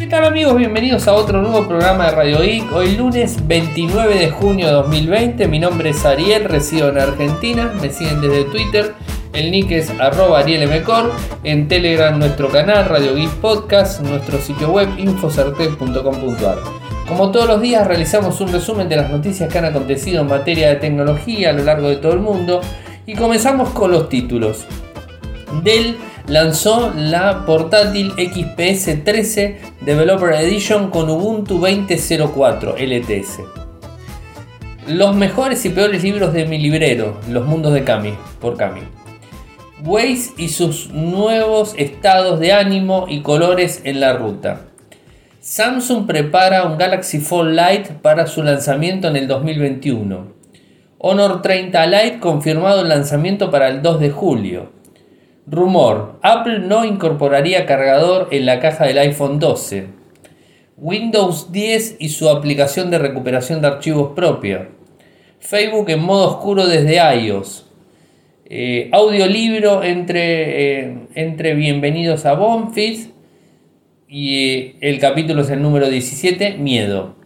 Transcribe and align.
¿Qué 0.00 0.06
tal 0.06 0.24
amigos? 0.24 0.56
Bienvenidos 0.56 1.06
a 1.08 1.12
otro 1.12 1.42
nuevo 1.42 1.68
programa 1.68 2.06
de 2.06 2.12
Radio 2.12 2.40
Geek. 2.40 2.72
Hoy 2.72 2.96
lunes 2.96 3.46
29 3.46 4.18
de 4.18 4.30
junio 4.30 4.68
de 4.68 4.72
2020. 4.72 5.46
Mi 5.46 5.58
nombre 5.58 5.90
es 5.90 6.06
Ariel, 6.06 6.44
resido 6.44 6.88
en 6.88 6.96
Argentina. 6.96 7.70
Me 7.82 7.90
siguen 7.90 8.22
desde 8.22 8.44
Twitter. 8.44 8.94
El 9.34 9.50
nick 9.50 9.70
es 9.72 9.90
arroba 10.00 10.38
arielmcor. 10.38 11.12
En 11.44 11.68
Telegram 11.68 12.18
nuestro 12.18 12.48
canal 12.48 12.86
Radio 12.86 13.14
Geek 13.14 13.28
Podcast. 13.42 14.00
Nuestro 14.00 14.38
sitio 14.38 14.70
web 14.70 14.88
infocertec.com.ar. 14.96 16.58
Como 17.06 17.30
todos 17.30 17.46
los 17.46 17.60
días 17.60 17.86
realizamos 17.86 18.40
un 18.40 18.52
resumen 18.52 18.88
de 18.88 18.96
las 18.96 19.10
noticias 19.10 19.52
que 19.52 19.58
han 19.58 19.66
acontecido 19.66 20.22
en 20.22 20.28
materia 20.28 20.70
de 20.70 20.76
tecnología 20.76 21.50
a 21.50 21.52
lo 21.52 21.62
largo 21.62 21.90
de 21.90 21.96
todo 21.96 22.14
el 22.14 22.20
mundo. 22.20 22.62
Y 23.04 23.16
comenzamos 23.16 23.68
con 23.68 23.90
los 23.90 24.08
títulos. 24.08 24.64
Dell 25.62 25.98
lanzó 26.26 26.92
la 26.96 27.44
portátil 27.46 28.12
XPS 28.12 29.04
13 29.04 29.58
Developer 29.80 30.32
Edition 30.34 30.90
con 30.90 31.10
Ubuntu 31.10 31.60
20.04 31.60 32.76
LTS. 32.78 33.40
Los 34.88 35.14
mejores 35.14 35.64
y 35.64 35.70
peores 35.70 36.02
libros 36.02 36.32
de 36.32 36.46
mi 36.46 36.58
librero, 36.58 37.20
Los 37.28 37.46
Mundos 37.46 37.72
de 37.74 37.84
Kami, 37.84 38.14
por 38.40 38.56
Kami. 38.56 38.80
Waze 39.84 40.32
y 40.36 40.48
sus 40.48 40.90
nuevos 40.90 41.74
estados 41.76 42.40
de 42.40 42.52
ánimo 42.52 43.06
y 43.08 43.22
colores 43.22 43.80
en 43.84 44.00
la 44.00 44.12
ruta. 44.12 44.62
Samsung 45.40 46.06
prepara 46.06 46.64
un 46.64 46.76
Galaxy 46.76 47.18
Fold 47.18 47.58
Lite 47.58 47.94
para 48.02 48.26
su 48.26 48.42
lanzamiento 48.42 49.08
en 49.08 49.16
el 49.16 49.26
2021. 49.26 50.32
Honor 50.98 51.40
30 51.40 51.86
Lite 51.86 52.20
confirmado 52.20 52.82
el 52.82 52.88
lanzamiento 52.88 53.50
para 53.50 53.68
el 53.68 53.80
2 53.80 54.00
de 54.00 54.10
julio. 54.10 54.79
Rumor, 55.50 56.20
Apple 56.22 56.60
no 56.60 56.84
incorporaría 56.84 57.66
cargador 57.66 58.28
en 58.30 58.46
la 58.46 58.60
caja 58.60 58.86
del 58.86 58.98
iPhone 58.98 59.40
12. 59.40 59.88
Windows 60.76 61.50
10 61.50 61.96
y 61.98 62.10
su 62.10 62.28
aplicación 62.28 62.88
de 62.88 63.00
recuperación 63.00 63.60
de 63.60 63.66
archivos 63.66 64.12
propia. 64.14 64.68
Facebook 65.40 65.90
en 65.90 66.04
modo 66.04 66.28
oscuro 66.28 66.68
desde 66.68 66.98
iOS. 67.16 67.66
Eh, 68.44 68.90
audiolibro 68.92 69.82
entre, 69.82 70.82
eh, 70.82 70.98
entre 71.16 71.54
Bienvenidos 71.54 72.26
a 72.26 72.34
Bonfils 72.34 73.10
y 74.06 74.36
eh, 74.36 74.76
el 74.80 75.00
capítulo 75.00 75.42
es 75.42 75.50
el 75.50 75.62
número 75.62 75.88
17, 75.88 76.58
Miedo. 76.58 77.16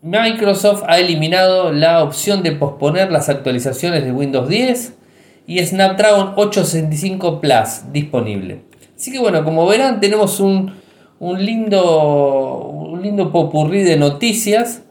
Microsoft 0.00 0.82
ha 0.88 0.98
eliminado 0.98 1.70
la 1.70 2.02
opción 2.02 2.42
de 2.42 2.50
posponer 2.50 3.12
las 3.12 3.28
actualizaciones 3.28 4.04
de 4.04 4.10
Windows 4.10 4.48
10 4.48 4.98
y 5.46 5.58
Snapdragon 5.64 6.34
865 6.36 7.40
Plus 7.40 7.92
disponible. 7.92 8.62
Así 8.96 9.10
que 9.12 9.18
bueno, 9.18 9.44
como 9.44 9.66
verán, 9.66 10.00
tenemos 10.00 10.40
un, 10.40 10.72
lindo, 11.20 12.68
un 12.68 13.02
lindo 13.02 13.32
popurrí 13.32 13.82
de 13.82 13.96
noticias 13.96 14.82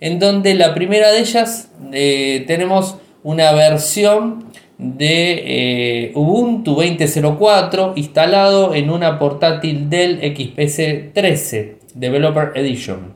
en 0.00 0.18
donde 0.18 0.54
la 0.54 0.74
primera 0.74 1.12
de 1.12 1.20
ellas 1.20 1.70
eh, 1.92 2.44
tenemos 2.46 2.96
una 3.22 3.52
versión 3.52 4.46
de 4.78 6.08
eh, 6.08 6.12
Ubuntu 6.14 6.76
20.04 6.76 7.92
instalado 7.94 8.74
en 8.74 8.90
una 8.90 9.18
portátil 9.18 9.88
Dell 9.88 10.18
XPS 10.18 11.12
13 11.14 11.76
Developer 11.94 12.52
Edition. 12.56 13.14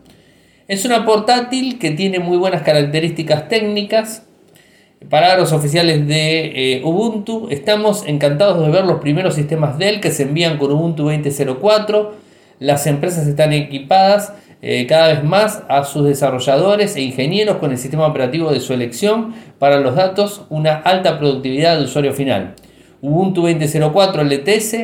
Es 0.68 0.84
una 0.84 1.04
portátil 1.04 1.78
que 1.78 1.90
tiene 1.90 2.18
muy 2.18 2.36
buenas 2.36 2.62
características 2.62 3.48
técnicas, 3.48 4.25
Palabras 5.10 5.52
oficiales 5.52 6.08
de 6.08 6.78
eh, 6.78 6.82
Ubuntu. 6.82 7.48
Estamos 7.50 8.04
encantados 8.06 8.64
de 8.64 8.72
ver 8.72 8.86
los 8.86 8.98
primeros 8.98 9.34
sistemas 9.34 9.78
Dell 9.78 10.00
que 10.00 10.10
se 10.10 10.22
envían 10.22 10.56
con 10.56 10.72
Ubuntu 10.72 11.10
20.04. 11.10 12.08
Las 12.58 12.86
empresas 12.86 13.28
están 13.28 13.52
equipadas 13.52 14.32
eh, 14.62 14.86
cada 14.88 15.08
vez 15.08 15.22
más 15.22 15.62
a 15.68 15.84
sus 15.84 16.06
desarrolladores 16.06 16.96
e 16.96 17.02
ingenieros 17.02 17.58
con 17.58 17.72
el 17.72 17.78
sistema 17.78 18.06
operativo 18.06 18.50
de 18.50 18.58
su 18.58 18.72
elección 18.72 19.34
para 19.58 19.78
los 19.80 19.94
datos, 19.94 20.46
una 20.48 20.76
alta 20.76 21.18
productividad 21.18 21.76
de 21.76 21.84
usuario 21.84 22.14
final. 22.14 22.54
Ubuntu 23.02 23.46
20.04 23.46 24.24
LTS 24.24 24.74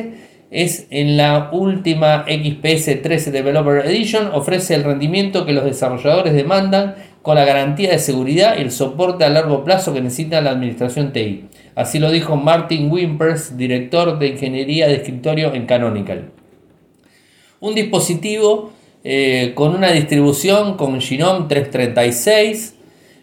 es 0.51 0.85
en 0.91 1.17
la 1.17 1.49
última 1.51 2.25
XPS 2.27 3.01
13 3.01 3.31
Developer 3.31 3.83
Edition, 3.87 4.27
ofrece 4.31 4.75
el 4.75 4.83
rendimiento 4.83 5.47
que 5.47 5.53
los 5.53 5.65
desarrolladores 5.65 6.33
demandan 6.33 6.93
con 7.23 7.35
la 7.35 7.45
garantía 7.45 7.89
de 7.89 7.99
seguridad 7.99 8.57
y 8.57 8.61
el 8.61 8.71
soporte 8.71 9.23
a 9.23 9.29
largo 9.29 9.63
plazo 9.63 9.93
que 9.93 10.01
necesita 10.01 10.41
la 10.41 10.51
administración 10.51 11.13
TI. 11.13 11.45
Así 11.73 11.97
lo 11.97 12.11
dijo 12.11 12.35
Martin 12.35 12.91
Wimpers, 12.91 13.57
director 13.57 14.19
de 14.19 14.27
ingeniería 14.27 14.87
de 14.87 14.95
escritorio 14.95 15.53
en 15.53 15.65
Canonical. 15.65 16.31
Un 17.61 17.75
dispositivo 17.75 18.73
eh, 19.05 19.53
con 19.55 19.73
una 19.73 19.91
distribución 19.91 20.75
con 20.75 20.99
Genome 20.99 21.47
336, 21.47 22.75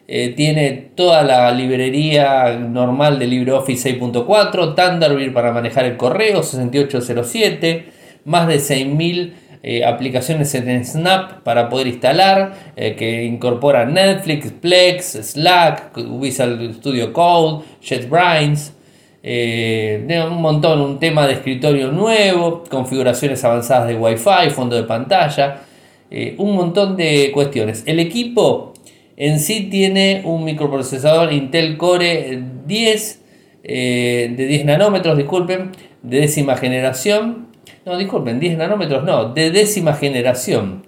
eh, 0.08 0.30
tiene 0.36 0.90
toda 0.94 1.22
la 1.22 1.52
librería 1.52 2.58
normal 2.58 3.18
de 3.18 3.26
LibreOffice 3.26 3.98
6.4, 4.00 4.74
Thunderbird 4.74 5.32
para 5.32 5.52
manejar 5.52 5.84
el 5.84 5.98
correo 5.98 6.42
6807, 6.42 7.84
más 8.24 8.48
de 8.48 8.58
6000 8.58 9.34
eh, 9.62 9.84
aplicaciones 9.84 10.54
en 10.54 10.82
Snap 10.86 11.42
para 11.42 11.68
poder 11.68 11.86
instalar, 11.88 12.72
eh, 12.76 12.94
que 12.96 13.24
incorporan 13.24 13.92
Netflix, 13.92 14.52
Plex, 14.52 15.18
Slack, 15.22 15.92
Visual 16.18 16.72
Studio 16.78 17.12
Code, 17.12 17.64
JetBrains, 17.82 18.72
eh, 19.22 20.02
un 20.30 20.40
montón, 20.40 20.80
un 20.80 20.98
tema 20.98 21.26
de 21.26 21.34
escritorio 21.34 21.92
nuevo, 21.92 22.64
configuraciones 22.70 23.44
avanzadas 23.44 23.88
de 23.88 23.96
Wi-Fi, 23.96 24.48
fondo 24.48 24.76
de 24.76 24.84
pantalla, 24.84 25.60
un 26.38 26.54
montón 26.56 26.96
de 26.96 27.30
cuestiones. 27.32 27.82
El 27.86 28.00
equipo 28.00 28.72
en 29.18 29.38
sí 29.38 29.68
tiene 29.70 30.22
un 30.24 30.42
microprocesador 30.42 31.34
Intel 31.34 31.76
Core 31.76 32.42
10 32.66 33.22
de 33.62 34.34
10 34.36 34.64
nanómetros, 34.64 35.18
disculpen, 35.18 35.70
de 36.02 36.20
décima 36.20 36.56
generación 36.56 37.49
no, 37.90 37.98
disculpen, 37.98 38.38
10 38.38 38.58
nanómetros 38.58 39.02
no, 39.02 39.32
de 39.34 39.50
décima 39.50 39.94
generación. 39.94 40.84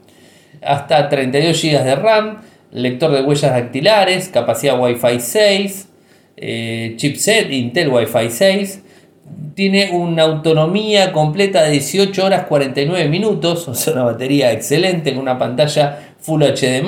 Hasta 0.63 1.09
32 1.09 1.61
GB 1.61 1.83
de 1.83 1.97
RAM, 1.97 2.43
lector 2.71 3.11
de 3.11 3.23
huellas 3.23 3.51
dactilares, 3.51 4.29
capacidad 4.29 4.81
Wi-Fi 4.81 5.19
6, 5.19 5.89
eh, 6.37 6.95
chipset 6.97 7.51
Intel 7.51 7.89
Wi-Fi 7.89 8.31
6. 8.31 8.85
Tiene 9.55 9.91
una 9.91 10.23
autonomía 10.23 11.13
completa 11.13 11.65
de 11.65 11.73
18 11.73 12.25
horas 12.25 12.47
49 12.47 13.09
minutos, 13.09 13.67
o 13.67 13.75
sea, 13.75 13.95
una 13.95 14.05
batería 14.05 14.53
excelente 14.53 15.13
con 15.13 15.23
una 15.23 15.39
pantalla 15.39 16.15
Full 16.21 16.43
HD. 16.43 16.85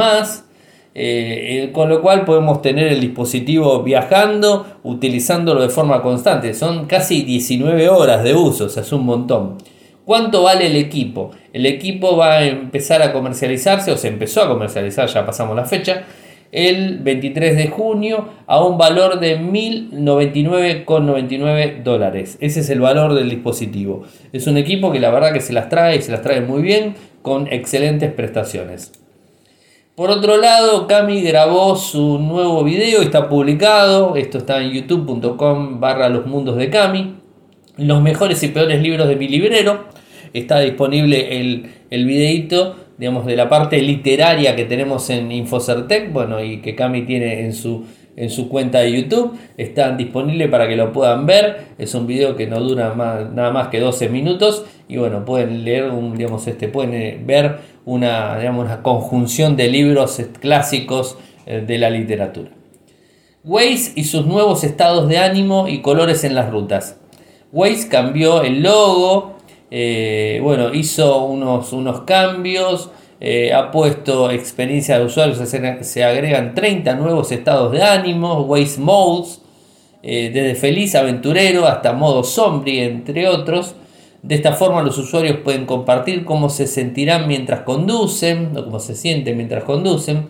Eh, 0.97 1.71
con 1.73 1.89
lo 1.89 2.01
cual 2.01 2.25
podemos 2.25 2.63
tener 2.63 2.87
el 2.87 3.01
dispositivo 3.01 3.83
viajando, 3.83 4.79
utilizándolo 4.85 5.63
de 5.63 5.71
forma 5.71 6.01
constante. 6.01 6.55
Son 6.55 6.87
casi 6.87 7.23
19 7.23 7.89
horas 7.89 8.23
de 8.23 8.33
uso, 8.35 8.67
o 8.67 8.69
sea, 8.69 8.85
es 8.85 8.93
un 8.93 9.05
montón. 9.05 9.57
¿Cuánto 10.05 10.43
vale 10.43 10.67
el 10.67 10.77
equipo? 10.77 11.31
El 11.53 11.65
equipo 11.65 12.17
va 12.17 12.35
a 12.35 12.45
empezar 12.45 13.01
a 13.03 13.13
comercializarse, 13.13 13.91
o 13.91 13.97
se 13.97 14.09
empezó 14.09 14.43
a 14.43 14.49
comercializar, 14.49 15.09
ya 15.09 15.25
pasamos 15.25 15.57
la 15.57 15.65
fecha, 15.65 16.05
el 16.53 16.99
23 16.99 17.57
de 17.57 17.69
junio 17.69 18.29
a 18.47 18.63
un 18.63 18.77
valor 18.77 19.19
de 19.19 19.41
1.099,99 19.41 21.83
dólares. 21.83 22.37
Ese 22.41 22.61
es 22.61 22.69
el 22.69 22.81
valor 22.81 23.15
del 23.15 23.31
dispositivo. 23.31 24.03
Es 24.33 24.47
un 24.47 24.59
equipo 24.59 24.93
que 24.93 25.01
la 25.01 25.11
verdad 25.11 25.33
que 25.33 25.41
se 25.41 25.55
las 25.55 25.71
trae 25.71 25.97
y 25.97 26.03
se 26.03 26.13
las 26.13 26.21
trae 26.23 26.43
muy 26.43 26.63
bien, 26.63 26.95
con 27.23 27.51
excelentes 27.51 28.13
prestaciones. 28.13 28.93
Por 29.95 30.11
otro 30.11 30.37
lado, 30.37 30.87
Cami 30.87 31.23
grabó 31.23 31.77
su 31.77 32.19
nuevo 32.19 32.63
video, 32.63 33.01
está 33.01 33.31
publicado, 33.31 34.17
esto 34.17 34.37
está 34.39 34.61
en 34.61 34.73
youtube.com 34.73 35.81
barra 35.81 36.11
los 36.11 36.27
mundos 36.27 36.57
de 36.57 36.69
Cami 36.69 37.25
los 37.77 38.03
mejores 38.03 38.43
y 38.43 38.49
peores 38.49 38.81
libros 38.81 39.09
de 39.09 39.17
mi 39.17 39.29
librero. 39.29 39.85
Está 40.35 40.61
disponible 40.61 41.41
el, 41.41 41.71
el 41.91 42.05
videito, 42.05 42.75
digamos, 42.99 43.25
de 43.25 43.37
la 43.37 43.49
parte 43.49 43.81
literaria 43.81 44.57
que 44.57 44.65
tenemos 44.65 45.09
en 45.11 45.31
Infocertec, 45.31 46.13
bueno, 46.13 46.43
y 46.43 46.61
que 46.61 46.75
Cami 46.75 47.03
tiene 47.03 47.45
en 47.45 47.53
su, 47.53 47.85
en 48.17 48.31
su 48.31 48.49
cuenta 48.49 48.81
de 48.81 48.93
YouTube. 48.93 49.39
Está 49.57 49.93
disponible 49.93 50.49
para 50.49 50.69
que 50.69 50.77
lo 50.77 50.93
puedan 50.93 51.25
ver. 51.25 51.69
Es 51.79 51.95
un 51.95 52.07
video 52.07 52.37
que 52.37 52.47
no 52.47 52.61
dura 52.61 52.95
más, 52.95 53.31
nada 53.33 53.53
más 53.53 53.69
que 53.69 53.79
12 53.81 54.09
minutos. 54.09 54.65
Y 54.89 54.97
bueno, 54.97 55.25
pueden 55.25 55.65
leer, 55.65 55.91
un, 55.91 56.17
digamos, 56.17 56.47
este, 56.47 56.69
pueden 56.69 56.95
eh, 56.95 57.21
ver 57.25 57.59
una, 57.85 58.37
digamos, 58.39 58.65
una 58.65 58.83
conjunción 58.83 59.57
de 59.57 59.69
libros 59.69 60.21
clásicos 60.41 61.17
eh, 61.47 61.63
de 61.67 61.79
la 61.79 61.91
literatura. 61.91 62.51
Waze 63.45 63.93
y 63.95 64.05
sus 64.05 64.27
nuevos 64.27 64.65
estados 64.65 65.09
de 65.09 65.19
ánimo 65.19 65.69
y 65.69 65.81
colores 65.81 66.25
en 66.25 66.35
las 66.35 66.51
rutas. 66.51 66.99
Waze 67.53 67.89
cambió 67.89 68.43
el 68.43 68.63
logo, 68.63 69.34
eh, 69.77 70.39
bueno, 70.41 70.73
hizo 70.73 71.25
unos, 71.25 71.73
unos 71.73 72.03
cambios, 72.03 72.91
eh, 73.19 73.53
ha 73.53 73.73
puesto 73.73 74.31
experiencia 74.31 75.01
de 75.01 75.05
usuario, 75.07 75.35
se, 75.35 76.05
agregan 76.05 76.55
30 76.55 76.95
nuevos 76.95 77.33
estados 77.33 77.73
de 77.73 77.83
ánimo, 77.83 78.43
Waze 78.43 78.81
Modes, 78.81 79.43
eh, 80.01 80.31
desde 80.33 80.55
feliz, 80.55 80.95
aventurero 80.95 81.67
hasta 81.67 81.93
modo 81.93 82.23
zombie, 82.23 82.85
entre 82.85 83.27
otros. 83.27 83.75
De 84.23 84.37
esta 84.37 84.53
forma 84.53 84.81
los 84.81 84.97
usuarios 84.97 85.39
pueden 85.39 85.67
compartir 85.67 86.25
cómo 86.25 86.51
se 86.51 86.69
sentirán 86.69 87.27
mientras 87.27 87.63
conducen 87.63 88.57
o 88.57 88.65
cómo 88.67 88.79
se 88.79 88.95
sienten 88.95 89.37
mientras 89.37 89.65
conducen. 89.65 90.29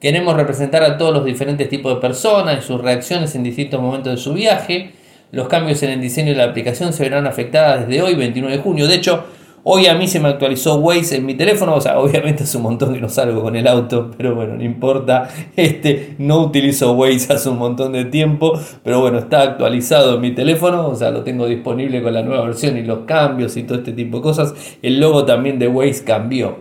Queremos 0.00 0.36
representar 0.36 0.84
a 0.84 0.96
todos 0.96 1.12
los 1.12 1.24
diferentes 1.24 1.68
tipos 1.68 1.92
de 1.96 2.00
personas 2.00 2.60
y 2.60 2.62
sus 2.64 2.80
reacciones 2.80 3.34
en 3.34 3.42
distintos 3.42 3.80
momentos 3.80 4.12
de 4.12 4.18
su 4.18 4.34
viaje. 4.34 4.92
Los 5.34 5.48
cambios 5.48 5.82
en 5.82 5.90
el 5.90 6.00
diseño 6.00 6.30
de 6.30 6.36
la 6.36 6.44
aplicación 6.44 6.92
se 6.92 7.02
verán 7.02 7.26
afectadas 7.26 7.86
desde 7.86 8.02
hoy, 8.02 8.14
29 8.14 8.56
de 8.56 8.62
junio. 8.62 8.86
De 8.86 8.94
hecho, 8.94 9.24
Hoy 9.66 9.86
a 9.86 9.94
mí 9.94 10.06
se 10.08 10.20
me 10.20 10.28
actualizó 10.28 10.76
Waze 10.76 11.16
en 11.16 11.24
mi 11.24 11.32
teléfono, 11.36 11.74
o 11.74 11.80
sea, 11.80 11.98
obviamente 11.98 12.42
hace 12.42 12.58
un 12.58 12.64
montón 12.64 12.92
que 12.92 13.00
no 13.00 13.08
salgo 13.08 13.42
con 13.42 13.56
el 13.56 13.66
auto, 13.66 14.10
pero 14.14 14.34
bueno, 14.34 14.56
no 14.56 14.62
importa. 14.62 15.30
Este, 15.56 16.16
no 16.18 16.42
utilizo 16.42 16.92
Waze 16.92 17.32
hace 17.32 17.48
un 17.48 17.56
montón 17.56 17.92
de 17.92 18.04
tiempo, 18.04 18.60
pero 18.82 19.00
bueno, 19.00 19.18
está 19.20 19.40
actualizado 19.40 20.16
en 20.16 20.20
mi 20.20 20.32
teléfono, 20.32 20.88
o 20.88 20.94
sea, 20.94 21.10
lo 21.10 21.22
tengo 21.22 21.46
disponible 21.46 22.02
con 22.02 22.12
la 22.12 22.22
nueva 22.22 22.44
versión 22.44 22.76
y 22.76 22.82
los 22.82 23.06
cambios 23.06 23.56
y 23.56 23.62
todo 23.62 23.78
este 23.78 23.92
tipo 23.92 24.18
de 24.18 24.22
cosas. 24.22 24.52
El 24.82 25.00
logo 25.00 25.24
también 25.24 25.58
de 25.58 25.66
Waze 25.66 26.04
cambió. 26.04 26.58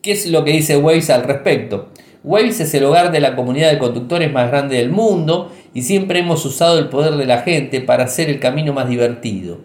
¿Qué 0.00 0.12
es 0.12 0.26
lo 0.30 0.42
que 0.42 0.52
dice 0.52 0.78
Waze 0.78 1.12
al 1.12 1.24
respecto? 1.24 1.88
Waze 2.24 2.62
es 2.62 2.74
el 2.74 2.84
hogar 2.84 3.12
de 3.12 3.20
la 3.20 3.36
comunidad 3.36 3.70
de 3.70 3.78
conductores 3.78 4.32
más 4.32 4.48
grande 4.50 4.78
del 4.78 4.90
mundo 4.90 5.52
y 5.76 5.82
siempre 5.82 6.20
hemos 6.20 6.42
usado 6.46 6.78
el 6.78 6.88
poder 6.88 7.16
de 7.16 7.26
la 7.26 7.42
gente 7.42 7.82
para 7.82 8.04
hacer 8.04 8.30
el 8.30 8.40
camino 8.40 8.72
más 8.72 8.88
divertido. 8.88 9.58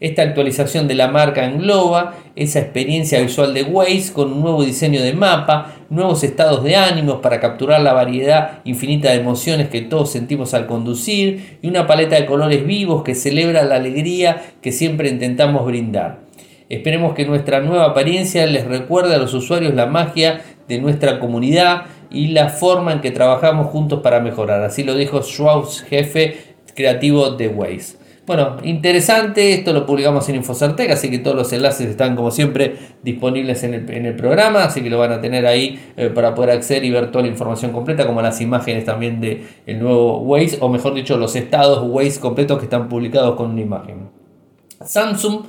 Esta 0.00 0.22
actualización 0.22 0.88
de 0.88 0.94
la 0.94 1.08
marca 1.08 1.44
engloba 1.44 2.14
esa 2.34 2.60
experiencia 2.60 3.20
visual 3.20 3.52
de 3.52 3.64
Waze 3.64 4.14
con 4.14 4.32
un 4.32 4.40
nuevo 4.40 4.64
diseño 4.64 5.02
de 5.02 5.12
mapa, 5.12 5.74
nuevos 5.90 6.24
estados 6.24 6.64
de 6.64 6.76
ánimos 6.76 7.16
para 7.16 7.40
capturar 7.40 7.82
la 7.82 7.92
variedad 7.92 8.60
infinita 8.64 9.10
de 9.10 9.20
emociones 9.20 9.68
que 9.68 9.82
todos 9.82 10.10
sentimos 10.10 10.54
al 10.54 10.66
conducir 10.66 11.58
y 11.60 11.68
una 11.68 11.86
paleta 11.86 12.16
de 12.16 12.24
colores 12.24 12.64
vivos 12.64 13.02
que 13.02 13.14
celebra 13.14 13.62
la 13.62 13.76
alegría 13.76 14.40
que 14.62 14.72
siempre 14.72 15.10
intentamos 15.10 15.66
brindar. 15.66 16.20
Esperemos 16.70 17.12
que 17.14 17.26
nuestra 17.26 17.60
nueva 17.60 17.84
apariencia 17.84 18.46
les 18.46 18.64
recuerde 18.64 19.14
a 19.14 19.18
los 19.18 19.34
usuarios 19.34 19.74
la 19.74 19.84
magia 19.84 20.40
de 20.68 20.80
nuestra 20.80 21.18
comunidad 21.18 21.82
y 22.10 22.28
la 22.28 22.48
forma 22.48 22.92
en 22.92 23.00
que 23.00 23.10
trabajamos 23.10 23.68
juntos 23.68 24.00
para 24.00 24.20
mejorar. 24.20 24.62
Así 24.62 24.82
lo 24.82 24.94
dijo 24.94 25.22
Schwabs, 25.22 25.82
jefe 25.82 26.54
creativo 26.74 27.30
de 27.30 27.48
Waze. 27.48 28.00
Bueno, 28.26 28.58
interesante, 28.62 29.54
esto 29.54 29.72
lo 29.72 29.84
publicamos 29.84 30.28
en 30.28 30.36
Infocertec, 30.36 30.90
así 30.90 31.10
que 31.10 31.18
todos 31.18 31.36
los 31.36 31.52
enlaces 31.52 31.88
están 31.88 32.14
como 32.14 32.30
siempre 32.30 32.76
disponibles 33.02 33.64
en 33.64 33.74
el, 33.74 34.14
programa, 34.14 34.64
así 34.64 34.82
que 34.82 34.90
lo 34.90 34.98
van 34.98 35.10
a 35.10 35.20
tener 35.20 35.46
ahí 35.46 35.80
eh, 35.96 36.10
para 36.10 36.32
poder 36.32 36.50
acceder 36.50 36.84
y 36.84 36.90
ver 36.90 37.10
toda 37.10 37.24
la 37.24 37.30
información 37.30 37.72
completa, 37.72 38.06
como 38.06 38.22
las 38.22 38.40
imágenes 38.40 38.84
también 38.84 39.20
del 39.20 39.42
el 39.66 39.80
nuevo 39.80 40.18
Waze, 40.18 40.58
o 40.60 40.68
mejor 40.68 40.94
dicho, 40.94 41.16
los 41.16 41.34
estados 41.34 41.82
Waze 41.82 42.20
completos 42.20 42.58
que 42.58 42.64
están 42.66 42.88
publicados 42.88 43.34
con 43.34 43.50
una 43.50 43.62
imagen. 43.62 44.10
Samsung 44.80 45.46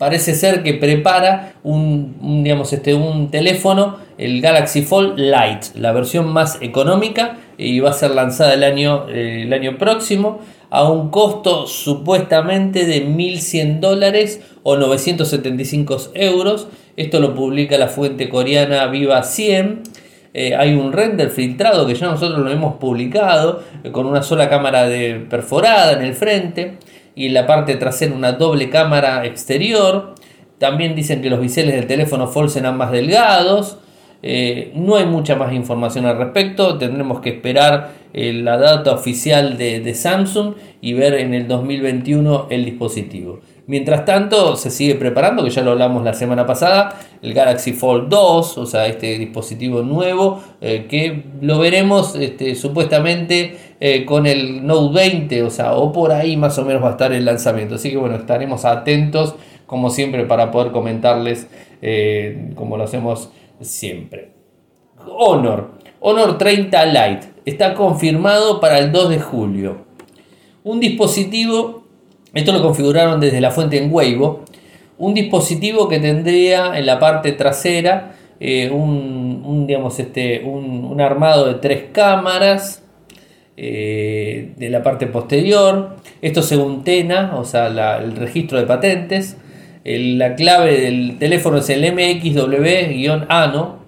parece 0.00 0.34
ser 0.34 0.62
que 0.62 0.72
prepara 0.72 1.52
un, 1.62 2.42
digamos, 2.42 2.72
este, 2.72 2.94
un 2.94 3.30
teléfono, 3.30 3.98
el 4.16 4.40
Galaxy 4.40 4.80
Fold 4.80 5.18
Lite, 5.18 5.78
la 5.78 5.92
versión 5.92 6.32
más 6.32 6.56
económica, 6.62 7.36
y 7.58 7.80
va 7.80 7.90
a 7.90 7.92
ser 7.92 8.12
lanzada 8.12 8.54
el 8.54 8.64
año, 8.64 9.08
el 9.10 9.52
año 9.52 9.76
próximo 9.76 10.40
a 10.70 10.88
un 10.88 11.10
costo 11.10 11.66
supuestamente 11.66 12.86
de 12.86 13.06
1.100 13.06 13.80
dólares 13.80 14.40
o 14.62 14.78
975 14.78 16.12
euros. 16.14 16.68
Esto 16.96 17.20
lo 17.20 17.34
publica 17.34 17.76
la 17.76 17.88
fuente 17.88 18.30
coreana 18.30 18.86
Viva 18.86 19.22
100. 19.22 19.82
Eh, 20.32 20.54
hay 20.54 20.72
un 20.72 20.94
render 20.94 21.28
filtrado 21.28 21.86
que 21.86 21.94
ya 21.94 22.06
nosotros 22.06 22.38
lo 22.38 22.50
hemos 22.50 22.76
publicado 22.76 23.62
eh, 23.84 23.90
con 23.90 24.06
una 24.06 24.22
sola 24.22 24.48
cámara 24.48 24.88
de 24.88 25.26
perforada 25.28 25.92
en 25.92 26.02
el 26.02 26.14
frente 26.14 26.78
y 27.14 27.26
en 27.26 27.34
la 27.34 27.46
parte 27.46 27.76
trasera 27.76 28.14
una 28.14 28.32
doble 28.32 28.70
cámara 28.70 29.24
exterior. 29.26 30.14
También 30.58 30.94
dicen 30.94 31.22
que 31.22 31.30
los 31.30 31.40
biseles 31.40 31.74
del 31.74 31.86
teléfono 31.86 32.26
Fold 32.26 32.50
serán 32.50 32.76
más 32.76 32.92
delgados. 32.92 33.78
Eh, 34.22 34.72
no 34.74 34.96
hay 34.96 35.06
mucha 35.06 35.34
más 35.34 35.52
información 35.54 36.04
al 36.04 36.18
respecto, 36.18 36.76
tendremos 36.76 37.20
que 37.20 37.30
esperar 37.30 37.92
eh, 38.12 38.34
la 38.34 38.58
data 38.58 38.92
oficial 38.92 39.56
de, 39.56 39.94
Samsung 39.94 40.54
y 40.82 40.92
ver 40.92 41.14
en 41.14 41.32
el 41.32 41.48
2021 41.48 42.48
el 42.50 42.66
dispositivo. 42.66 43.40
Mientras 43.70 44.04
tanto, 44.04 44.56
se 44.56 44.68
sigue 44.68 44.96
preparando, 44.96 45.44
que 45.44 45.50
ya 45.50 45.62
lo 45.62 45.70
hablamos 45.70 46.02
la 46.02 46.12
semana 46.12 46.44
pasada, 46.44 46.98
el 47.22 47.32
Galaxy 47.32 47.72
Fold 47.72 48.08
2, 48.08 48.58
o 48.58 48.66
sea, 48.66 48.88
este 48.88 49.16
dispositivo 49.16 49.82
nuevo, 49.82 50.42
eh, 50.60 50.86
que 50.90 51.22
lo 51.40 51.60
veremos 51.60 52.16
este, 52.16 52.56
supuestamente 52.56 53.56
con 54.06 54.26
el 54.26 54.66
Note 54.66 54.94
20, 54.94 55.42
o 55.44 55.50
sea, 55.50 55.74
o 55.74 55.92
por 55.92 56.10
ahí 56.10 56.36
más 56.36 56.58
o 56.58 56.64
menos 56.64 56.82
va 56.82 56.88
a 56.88 56.90
estar 56.90 57.12
el 57.12 57.24
lanzamiento. 57.24 57.76
Así 57.76 57.90
que 57.90 57.96
bueno, 57.96 58.16
estaremos 58.16 58.64
atentos, 58.64 59.36
como 59.66 59.88
siempre, 59.88 60.24
para 60.24 60.50
poder 60.50 60.72
comentarles, 60.72 61.46
como 62.56 62.76
lo 62.76 62.82
hacemos 62.82 63.30
siempre. 63.60 64.32
Honor. 65.06 65.70
Honor 66.00 66.38
30 66.38 66.86
Lite. 66.86 67.28
Está 67.44 67.74
confirmado 67.74 68.58
para 68.58 68.80
el 68.80 68.90
2 68.90 69.10
de 69.10 69.20
julio. 69.20 69.86
Un 70.62 70.80
dispositivo, 70.80 71.79
esto 72.34 72.52
lo 72.52 72.62
configuraron 72.62 73.20
desde 73.20 73.40
la 73.40 73.50
fuente 73.50 73.78
en 73.78 73.92
Weibo, 73.92 74.44
un 74.98 75.14
dispositivo 75.14 75.88
que 75.88 75.98
tendría 75.98 76.78
en 76.78 76.86
la 76.86 76.98
parte 76.98 77.32
trasera 77.32 78.12
eh, 78.38 78.70
un, 78.70 79.66
digamos, 79.66 79.98
este, 79.98 80.42
un, 80.44 81.00
armado 81.00 81.46
de 81.46 81.54
tres 81.54 81.84
cámaras 81.92 82.82
eh, 83.56 84.52
de 84.56 84.70
la 84.70 84.82
parte 84.82 85.06
posterior. 85.06 85.96
Esto 86.22 86.42
según 86.42 86.84
TENA, 86.84 87.36
o 87.36 87.44
sea, 87.44 87.66
el 87.98 88.16
registro 88.16 88.58
de 88.58 88.66
patentes 88.66 89.36
la 89.84 90.34
clave 90.34 90.80
del 90.80 91.18
teléfono 91.18 91.58
es 91.58 91.70
el 91.70 91.82
MXW-ANO. 91.92 93.80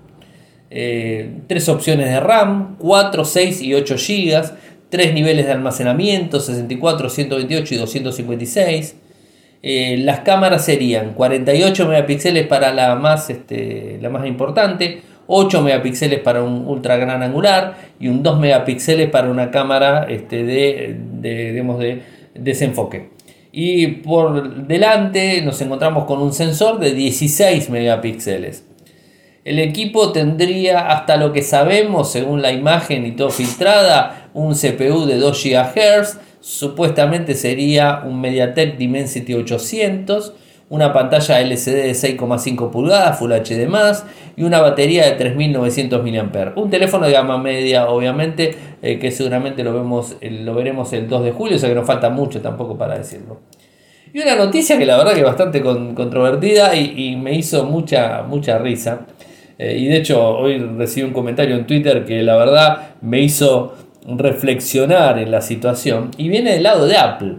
Eh, 0.74 1.30
tres 1.46 1.68
opciones 1.68 2.08
de 2.08 2.18
RAM, 2.18 2.76
4, 2.78 3.24
6 3.24 3.62
y 3.62 3.74
8 3.74 3.94
GB. 3.96 4.61
Tres 4.92 5.14
niveles 5.14 5.46
de 5.46 5.52
almacenamiento, 5.52 6.38
64, 6.38 7.08
128 7.08 7.74
y 7.74 7.78
256. 7.78 8.96
Eh, 9.62 9.96
las 10.00 10.20
cámaras 10.20 10.66
serían 10.66 11.14
48 11.14 11.88
megapíxeles 11.88 12.46
para 12.46 12.74
la 12.74 12.94
más, 12.96 13.30
este, 13.30 13.96
la 14.02 14.10
más 14.10 14.26
importante, 14.26 15.00
8 15.28 15.62
megapíxeles 15.62 16.20
para 16.20 16.42
un 16.42 16.66
ultra 16.66 16.98
gran 16.98 17.22
angular 17.22 17.76
y 17.98 18.08
un 18.08 18.22
2 18.22 18.38
megapíxeles 18.38 19.08
para 19.08 19.30
una 19.30 19.50
cámara 19.50 20.04
este, 20.10 20.44
de, 20.44 20.96
de, 21.20 21.52
de 21.54 22.02
desenfoque 22.34 23.08
y 23.52 23.86
por 23.86 24.66
delante 24.66 25.40
nos 25.40 25.60
encontramos 25.62 26.04
con 26.04 26.20
un 26.20 26.34
sensor 26.34 26.80
de 26.80 26.92
16 26.92 27.70
megapíxeles. 27.70 28.64
El 29.44 29.58
equipo 29.58 30.12
tendría, 30.12 30.88
hasta 30.88 31.16
lo 31.16 31.32
que 31.32 31.42
sabemos, 31.42 32.12
según 32.12 32.42
la 32.42 32.52
imagen 32.52 33.04
y 33.04 33.12
todo 33.12 33.30
filtrada, 33.30 34.21
un 34.34 34.54
CPU 34.54 35.06
de 35.06 35.18
2 35.18 35.44
GHz, 35.44 36.18
supuestamente 36.40 37.34
sería 37.34 38.02
un 38.04 38.20
MediaTek 38.20 38.76
Dimensity 38.76 39.34
800, 39.34 40.34
una 40.68 40.92
pantalla 40.92 41.40
LCD 41.40 41.74
de 41.74 41.92
6,5 41.92 42.70
pulgadas 42.70 43.18
Full 43.18 43.32
HD+, 43.32 43.68
y 44.36 44.42
una 44.42 44.60
batería 44.60 45.04
de 45.04 45.12
3900 45.12 46.02
mAh. 46.02 46.52
Un 46.56 46.70
teléfono 46.70 47.06
de 47.06 47.12
gama 47.12 47.36
media, 47.36 47.88
obviamente, 47.88 48.54
eh, 48.80 48.98
que 48.98 49.10
seguramente 49.10 49.62
lo, 49.62 49.74
vemos, 49.74 50.16
lo 50.20 50.54
veremos 50.54 50.92
el 50.94 51.08
2 51.08 51.24
de 51.24 51.32
julio, 51.32 51.56
o 51.56 51.58
sea 51.58 51.68
que 51.68 51.74
no 51.74 51.84
falta 51.84 52.08
mucho 52.08 52.40
tampoco 52.40 52.78
para 52.78 52.96
decirlo. 52.96 53.40
Y 54.14 54.20
una 54.20 54.36
noticia 54.36 54.78
que 54.78 54.84
la 54.84 54.98
verdad 54.98 55.14
que 55.14 55.20
es 55.20 55.26
bastante 55.26 55.62
controvertida 55.62 56.74
y, 56.76 57.16
me 57.16 57.34
hizo 57.34 57.64
mucha, 57.64 58.22
mucha 58.22 58.58
risa. 58.58 59.06
Eh, 59.58 59.76
y 59.78 59.86
de 59.86 59.98
hecho 59.98 60.36
hoy 60.38 60.58
recibí 60.58 61.06
un 61.06 61.12
comentario 61.12 61.54
en 61.54 61.66
Twitter 61.66 62.04
que 62.04 62.22
la 62.22 62.36
verdad 62.36 62.94
me 63.00 63.20
hizo 63.20 63.74
reflexionar 64.06 65.18
en 65.18 65.30
la 65.30 65.40
situación. 65.40 66.10
Y 66.16 66.28
viene 66.28 66.52
del 66.52 66.62
lado 66.64 66.86
de 66.86 66.96
Apple. 66.96 67.36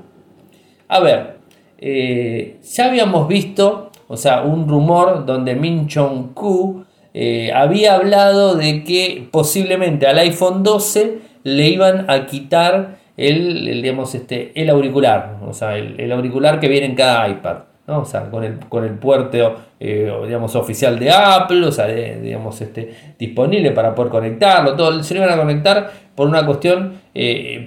A 0.88 1.00
ver, 1.00 1.38
eh, 1.78 2.60
ya 2.64 2.86
habíamos 2.86 3.28
visto, 3.28 3.92
o 4.08 4.18
sea, 4.18 4.44
un 4.44 4.68
rumor 4.68 5.26
donde 5.26 5.56
Min 5.56 5.88
Chong-ku 5.88 6.86
eh, 7.14 7.52
había 7.54 7.96
hablado 7.96 8.56
de 8.56 8.84
que 8.84 9.28
posiblemente 9.32 10.08
al 10.08 10.18
iPhone 10.20 10.64
12 10.64 11.20
le 11.44 11.68
iban 11.68 12.10
a 12.10 12.26
quitar 12.26 12.98
el, 13.18 13.82
digamos, 13.82 14.16
este, 14.16 14.52
el 14.60 14.70
auricular, 14.70 15.38
o 15.46 15.54
sea, 15.54 15.78
el, 15.78 16.12
auricular 16.12 16.60
que 16.60 16.68
viene 16.68 16.88
en 16.88 16.96
cada 16.96 17.28
iPad. 17.28 17.58
¿No? 17.88 18.02
O 18.02 18.06
sea, 18.06 18.30
con 18.30 18.44
el, 18.44 18.60
con 18.60 18.84
el 18.84 18.94
puerto 18.94 19.56
eh, 19.80 20.12
digamos, 20.26 20.56
oficial 20.56 20.98
de 21.00 21.12
Apple, 21.12 21.66
o 21.66 21.72
sea, 21.72 21.88
digamos, 21.88 22.60
este, 22.62 23.16
disponible 23.20 23.72
para 23.72 23.94
poder 23.94 24.12
conectarlo, 24.12 24.76
todo, 24.76 25.04
se 25.04 25.14
lo 25.14 25.24
iban 25.24 25.34
a 25.34 25.42
conectar 25.42 25.92
por 26.16 26.28
una 26.28 26.46
cuestión 26.46 26.94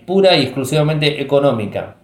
pura 0.07 0.37
y 0.37 0.43
exclusivamente 0.43 1.21
económica. 1.21 1.97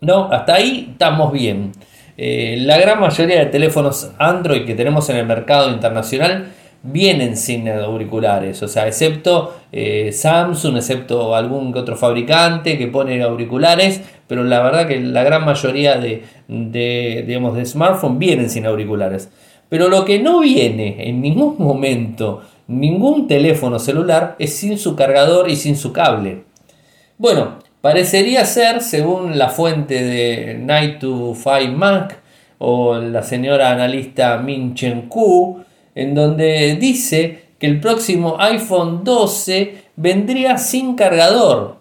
No, 0.00 0.30
hasta 0.32 0.54
ahí 0.54 0.88
estamos 0.92 1.32
bien. 1.32 1.72
Eh, 2.16 2.56
la 2.60 2.78
gran 2.78 3.00
mayoría 3.00 3.38
de 3.38 3.46
teléfonos 3.46 4.12
Android 4.18 4.66
que 4.66 4.74
tenemos 4.74 5.08
en 5.08 5.16
el 5.16 5.26
mercado 5.26 5.70
internacional 5.70 6.52
vienen 6.82 7.36
sin 7.36 7.68
auriculares, 7.68 8.62
o 8.62 8.68
sea, 8.68 8.86
excepto 8.86 9.54
eh, 9.70 10.12
Samsung, 10.12 10.76
excepto 10.76 11.34
algún 11.34 11.76
otro 11.76 11.96
fabricante 11.96 12.78
que 12.78 12.86
pone 12.86 13.22
auriculares, 13.22 14.00
pero 14.26 14.44
la 14.44 14.62
verdad 14.62 14.88
que 14.88 15.00
la 15.00 15.22
gran 15.22 15.44
mayoría 15.44 15.96
de, 15.96 16.24
de, 16.48 17.24
digamos, 17.26 17.54
de 17.56 17.66
smartphones 17.66 18.18
vienen 18.18 18.50
sin 18.50 18.66
auriculares. 18.66 19.30
Pero 19.68 19.88
lo 19.88 20.04
que 20.04 20.18
no 20.18 20.40
viene 20.40 21.08
en 21.08 21.20
ningún 21.20 21.56
momento, 21.58 22.42
ningún 22.66 23.28
teléfono 23.28 23.78
celular, 23.78 24.36
es 24.38 24.56
sin 24.56 24.78
su 24.78 24.96
cargador 24.96 25.48
y 25.48 25.56
sin 25.56 25.76
su 25.76 25.92
cable. 25.92 26.44
Bueno, 27.18 27.58
parecería 27.80 28.44
ser, 28.46 28.80
según 28.80 29.38
la 29.38 29.50
fuente 29.50 30.02
de 30.02 30.54
Night 30.58 30.98
to 30.98 31.34
5 31.34 31.72
Mac 31.76 32.18
o 32.58 32.96
la 32.96 33.22
señora 33.22 33.70
analista 33.70 34.38
Min 34.38 34.74
Chen 34.74 35.02
Ku, 35.02 35.60
en 35.94 36.14
donde 36.14 36.76
dice 36.76 37.44
que 37.58 37.66
el 37.66 37.80
próximo 37.80 38.36
iPhone 38.38 39.04
12 39.04 39.74
vendría 39.96 40.58
sin 40.58 40.94
cargador 40.94 41.76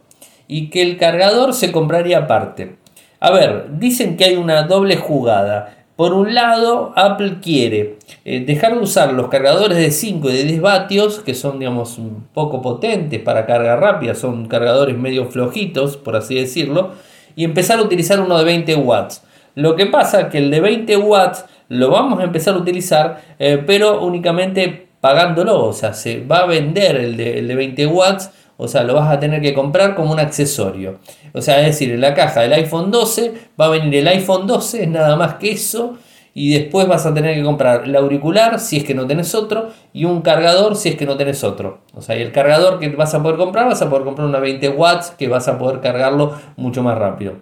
y 0.48 0.70
que 0.70 0.82
el 0.82 0.98
cargador 0.98 1.54
se 1.54 1.72
compraría 1.72 2.20
aparte. 2.20 2.75
A 3.20 3.32
ver, 3.32 3.68
dicen 3.80 4.18
que 4.18 4.25
hay 4.25 4.36
una 4.36 4.63
doble 4.63 4.98
jugada. 4.98 5.75
Por 5.96 6.13
un 6.13 6.34
lado, 6.34 6.94
Apple 6.96 7.39
quiere 7.42 7.98
eh, 8.24 8.44
dejar 8.46 8.74
de 8.74 8.80
usar 8.80 9.13
los 9.13 9.28
cargadores 9.28 9.78
de 9.78 9.92
5 9.92 10.30
y 10.30 10.34
de 10.34 10.44
10 10.46 10.62
vatios, 10.62 11.20
que 11.20 11.36
son, 11.36 11.60
digamos, 11.60 11.98
un 11.98 12.28
poco 12.34 12.62
potentes 12.62 13.22
para 13.22 13.46
carga 13.46 13.75
rápida, 13.75 14.16
son 14.16 14.48
cargadores 14.48 14.98
medio 14.98 15.25
flojitos, 15.25 15.98
por 15.98 16.16
así 16.16 16.36
decirlo, 16.36 16.92
y 17.36 17.44
empezar 17.44 17.80
a 17.80 17.84
utilizar 17.84 18.22
uno 18.22 18.38
de 18.38 18.46
20 18.46 18.75
watts. 18.75 19.24
Lo 19.56 19.75
que 19.75 19.88
pasa 19.88 20.22
es 20.22 20.28
que 20.28 20.38
el 20.38 20.51
de 20.51 20.62
20 20.62 20.96
watts 20.98 21.44
lo 21.70 21.90
vamos 21.90 22.20
a 22.20 22.24
empezar 22.24 22.56
a 22.56 22.58
utilizar, 22.58 23.22
eh, 23.40 23.64
pero 23.66 24.02
únicamente 24.04 24.88
pagándolo, 25.00 25.66
o 25.66 25.74
sea, 25.74 25.94
se 25.94 26.26
va 26.26 26.40
a 26.40 26.46
vender 26.46 26.98
el 26.98 27.16
de, 27.16 27.40
el 27.40 27.48
de 27.48 27.56
20 27.56 27.88
watts, 27.88 28.32
o 28.58 28.68
sea, 28.68 28.84
lo 28.84 28.96
vas 28.96 29.10
a 29.10 29.20
tener 29.20 29.42
que 29.42 29.54
comprar 29.54 29.96
como 29.96 30.12
un 30.12 30.20
accesorio. 30.20 31.00
O 31.34 31.42
sea, 31.42 31.62
es 31.62 31.68
decir, 31.68 31.92
en 31.92 32.02
la 32.02 32.14
caja 32.14 32.42
del 32.42 32.54
iPhone 32.54 32.92
12 32.92 33.34
va 33.60 33.68
a 33.68 33.70
venir 33.70 33.96
el 33.96 34.08
iPhone 34.10 34.48
12, 34.48 34.84
es 34.84 34.90
nada 34.90 35.16
más 35.16 35.36
que 35.36 35.52
eso, 35.52 35.98
y 36.34 36.54
después 36.54 36.88
vas 36.88 37.06
a 37.06 37.14
tener 37.14 37.36
que 37.36 37.44
comprar 37.44 37.84
el 37.86 37.96
auricular 37.96 38.60
si 38.60 38.78
es 38.78 38.84
que 38.84 38.94
no 38.94 39.08
tenés 39.08 39.34
otro 39.36 39.70
y 39.94 40.06
un 40.06 40.22
cargador 40.22 40.76
si 40.76 40.90
es 40.90 40.96
que 40.96 41.06
no 41.06 41.18
tenés 41.18 41.44
otro. 41.44 41.80
O 41.94 42.02
sea, 42.02 42.18
y 42.18 42.22
el 42.22 42.32
cargador 42.32 42.80
que 42.80 42.90
vas 42.90 43.14
a 43.14 43.22
poder 43.22 43.38
comprar, 43.38 43.68
vas 43.68 43.82
a 43.82 43.90
poder 43.90 44.06
comprar 44.06 44.28
una 44.28 44.40
20 44.40 44.70
watts 44.70 45.12
que 45.12 45.28
vas 45.28 45.48
a 45.48 45.58
poder 45.58 45.82
cargarlo 45.82 46.38
mucho 46.56 46.84
más 46.84 46.98
rápido. 46.98 47.36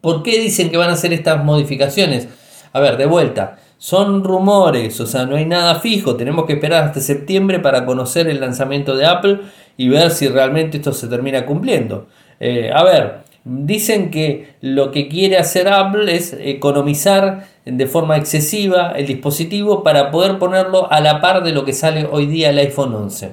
¿Por 0.00 0.22
qué 0.22 0.38
dicen 0.40 0.70
que 0.70 0.76
van 0.76 0.90
a 0.90 0.94
hacer 0.94 1.12
estas 1.12 1.44
modificaciones? 1.44 2.28
A 2.72 2.80
ver, 2.80 2.96
de 2.96 3.06
vuelta, 3.06 3.58
son 3.78 4.22
rumores, 4.22 5.00
o 5.00 5.06
sea, 5.06 5.26
no 5.26 5.36
hay 5.36 5.44
nada 5.44 5.80
fijo, 5.80 6.16
tenemos 6.16 6.46
que 6.46 6.54
esperar 6.54 6.84
hasta 6.84 7.00
septiembre 7.00 7.58
para 7.58 7.84
conocer 7.84 8.28
el 8.28 8.40
lanzamiento 8.40 8.96
de 8.96 9.06
Apple 9.06 9.40
y 9.76 9.88
ver 9.88 10.10
si 10.10 10.28
realmente 10.28 10.76
esto 10.76 10.92
se 10.92 11.08
termina 11.08 11.44
cumpliendo. 11.44 12.06
Eh, 12.40 12.70
a 12.72 12.84
ver, 12.84 13.22
dicen 13.44 14.10
que 14.10 14.54
lo 14.60 14.90
que 14.90 15.08
quiere 15.08 15.36
hacer 15.36 15.68
Apple 15.68 16.14
es 16.14 16.36
economizar 16.40 17.48
de 17.64 17.86
forma 17.86 18.16
excesiva 18.16 18.92
el 18.92 19.06
dispositivo 19.06 19.82
para 19.82 20.10
poder 20.10 20.38
ponerlo 20.38 20.90
a 20.90 21.00
la 21.00 21.20
par 21.20 21.42
de 21.42 21.52
lo 21.52 21.64
que 21.64 21.72
sale 21.72 22.08
hoy 22.10 22.26
día 22.26 22.50
el 22.50 22.58
iPhone 22.58 22.94
11. 22.94 23.32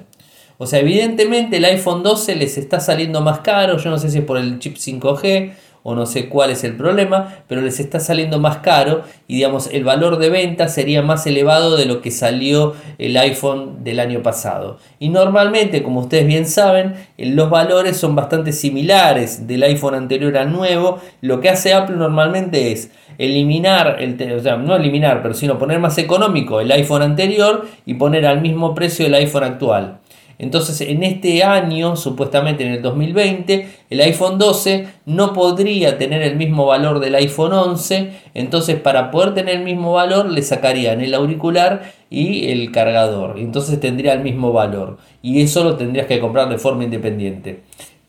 O 0.58 0.67
sea, 0.67 0.79
evidentemente 0.79 1.58
el 1.58 1.65
iPhone 1.65 2.03
12 2.03 2.36
les 2.36 2.58
está 2.58 2.79
saliendo 2.79 3.22
más 3.22 3.39
caro, 3.39 3.77
yo 3.77 3.89
no 3.89 3.98
sé 3.98 4.10
si 4.10 4.17
es 4.17 4.25
por 4.25 4.38
el 4.38 4.60
chip 4.60 4.75
5G 4.75 5.53
o 5.84 5.96
no 5.96 6.06
sé 6.06 6.30
cuál 6.30 6.52
es 6.52 6.64
el 6.64 6.76
problema, 6.76 7.44
pero 7.48 7.62
les 7.62 7.80
está 7.80 8.00
saliendo 8.00 8.40
más 8.40 8.58
caro 8.58 9.04
y 9.28 9.36
digamos 9.36 9.70
el 9.72 9.84
valor 9.84 10.18
de 10.18 10.30
venta 10.30 10.68
sería 10.68 11.02
más 11.02 11.26
elevado 11.26 11.78
de 11.78 11.86
lo 11.86 12.02
que 12.02 12.12
salió 12.12 12.76
el 12.98 13.16
iPhone 13.18 13.84
del 13.84 14.00
año 14.00 14.22
pasado. 14.22 14.78
Y 15.00 15.10
normalmente, 15.10 15.84
como 15.84 16.02
ustedes 16.02 16.28
bien 16.28 16.46
saben, 16.46 16.96
los 17.18 17.50
valores 17.50 17.98
son 17.98 18.16
bastante 18.16 18.52
similares 18.52 19.48
del 19.48 19.64
iPhone 19.64 19.96
anterior 19.96 20.38
al 20.38 20.52
nuevo. 20.52 21.00
Lo 21.22 21.40
que 21.40 21.50
hace 21.50 21.74
Apple 21.74 21.96
normalmente 21.96 22.72
es 22.72 22.92
eliminar, 23.18 23.98
el, 24.00 24.18
o 24.34 24.40
sea, 24.40 24.58
no 24.58 24.76
eliminar, 24.76 25.22
pero 25.22 25.34
sino 25.34 25.58
poner 25.58 25.80
más 25.80 25.98
económico 25.98 26.60
el 26.62 26.72
iPhone 26.72 27.02
anterior 27.02 27.68
y 27.86 27.96
poner 27.96 28.26
al 28.26 28.42
mismo 28.42 28.74
precio 28.74 29.06
el 29.06 29.14
iPhone 29.14 29.44
actual. 29.44 30.00
Entonces 30.39 30.79
en 30.79 31.03
este 31.03 31.43
año, 31.43 31.98
supuestamente 31.98 32.65
en 32.65 32.72
el 32.72 32.81
2020, 32.81 33.67
el 33.89 34.01
iPhone 34.01 34.39
12 34.39 34.88
no 35.05 35.34
podría 35.34 35.98
tener 35.98 36.22
el 36.22 36.38
mismo 36.38 36.65
valor 36.65 37.01
del 37.01 37.13
iPhone 37.15 37.51
11. 37.51 38.12
Entonces 38.34 38.79
para 38.79 39.12
poder 39.12 39.34
tener 39.34 39.58
el 39.58 39.63
mismo 39.63 39.91
valor 39.91 40.31
le 40.31 40.41
sacarían 40.41 41.01
el 41.01 41.13
auricular 41.13 41.91
y 42.10 42.51
el 42.51 42.72
cargador. 42.72 43.38
Entonces 43.38 43.81
tendría 43.81 44.13
el 44.13 44.22
mismo 44.22 44.53
valor. 44.53 44.98
Y 45.22 45.41
eso 45.41 45.63
lo 45.65 45.75
tendrías 45.75 46.08
que 46.08 46.22
comprar 46.22 46.48
de 46.48 46.58
forma 46.58 46.86
independiente. 46.86 47.63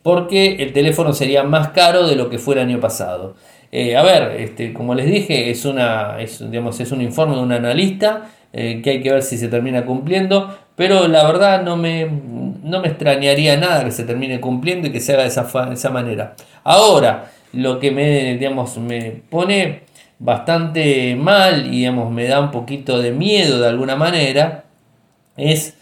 Porque 0.05 0.63
el 0.63 0.73
teléfono 0.73 1.13
sería 1.13 1.43
más 1.43 1.71
caro 1.71 2.07
de 2.07 2.15
lo 2.15 2.31
que 2.31 2.39
fue 2.39 2.55
el 2.55 2.61
año 2.61 2.81
pasado. 2.81 3.35
Eh, 3.73 3.97
a 3.97 4.03
ver, 4.03 4.41
este, 4.41 4.73
como 4.73 4.95
les 4.95 5.07
dije, 5.07 5.51
es, 5.51 5.65
una, 5.65 6.17
digamos, 6.17 6.79
es 6.81 6.93
un 6.93 7.03
informe 7.03 7.35
de 7.37 7.43
un 7.43 7.53
analista 7.53 8.31
eh, 8.53 8.81
que 8.83 8.91
hay 8.91 9.03
que 9.03 9.13
ver 9.13 9.23
si 9.23 9.39
se 9.39 9.47
termina 9.47 9.85
cumpliendo, 9.85 10.57
pero 10.81 11.09
la 11.09 11.27
verdad 11.27 11.63
no 11.63 11.77
me, 11.77 12.07
no 12.07 12.81
me 12.81 12.89
extrañaría 12.89 13.55
nada 13.59 13.85
que 13.85 13.91
se 13.91 14.05
termine 14.05 14.41
cumpliendo 14.41 14.89
y 14.89 14.93
que 14.93 15.01
se 15.01 15.13
haga 15.13 15.25
de 15.25 15.29
esa, 15.29 15.47
esa 15.71 15.91
manera. 15.91 16.37
Ahora, 16.65 17.33
lo 17.53 17.79
que 17.79 17.91
me, 17.91 18.39
digamos, 18.39 18.79
me 18.79 19.21
pone 19.29 19.83
bastante 20.19 21.17
mal 21.17 21.67
y 21.67 21.81
digamos, 21.81 22.11
me 22.11 22.27
da 22.27 22.41
un 22.41 22.51
poquito 22.51 22.99
de 22.99 23.13
miedo 23.13 23.61
de 23.61 23.69
alguna 23.69 23.95
manera 23.95 24.65
es 25.37 25.75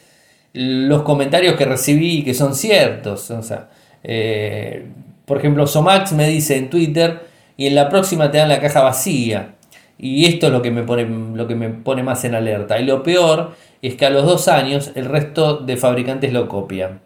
los 0.53 1.03
comentarios 1.03 1.55
que 1.55 1.65
recibí 1.65 2.25
que 2.25 2.35
son 2.35 2.57
ciertos. 2.57 3.31
O 3.31 3.41
sea, 3.41 3.69
eh, 4.03 4.85
por 5.27 5.39
ejemplo, 5.39 5.69
Somax 5.69 6.11
me 6.11 6.29
dice 6.29 6.57
en 6.57 6.71
Twitter 6.71 7.21
y 7.57 7.69
en 7.69 7.77
la 7.77 7.89
próxima 7.89 8.33
te 8.33 8.39
dan 8.39 8.49
la 8.49 8.61
caja 8.61 8.83
vacía. 8.83 9.55
Y 9.99 10.27
esto 10.27 10.47
es 10.47 10.53
lo 10.53 10.63
que 10.63 10.71
me 10.71 10.85
pone, 10.85 11.07
lo 11.35 11.47
que 11.49 11.57
me 11.57 11.69
pone 11.71 12.03
más 12.03 12.25
en 12.25 12.35
alerta. 12.35 12.79
Y 12.79 12.85
lo 12.85 13.03
peor 13.03 13.53
es 13.83 13.95
que 13.97 14.07
a 14.07 14.11
los 14.11 14.25
dos 14.25 14.49
años 14.49 14.93
el 14.95 15.07
resto 15.07 15.59
de 15.59 15.77
fabricantes 15.77 16.33
lo 16.33 16.49
copian. 16.49 17.01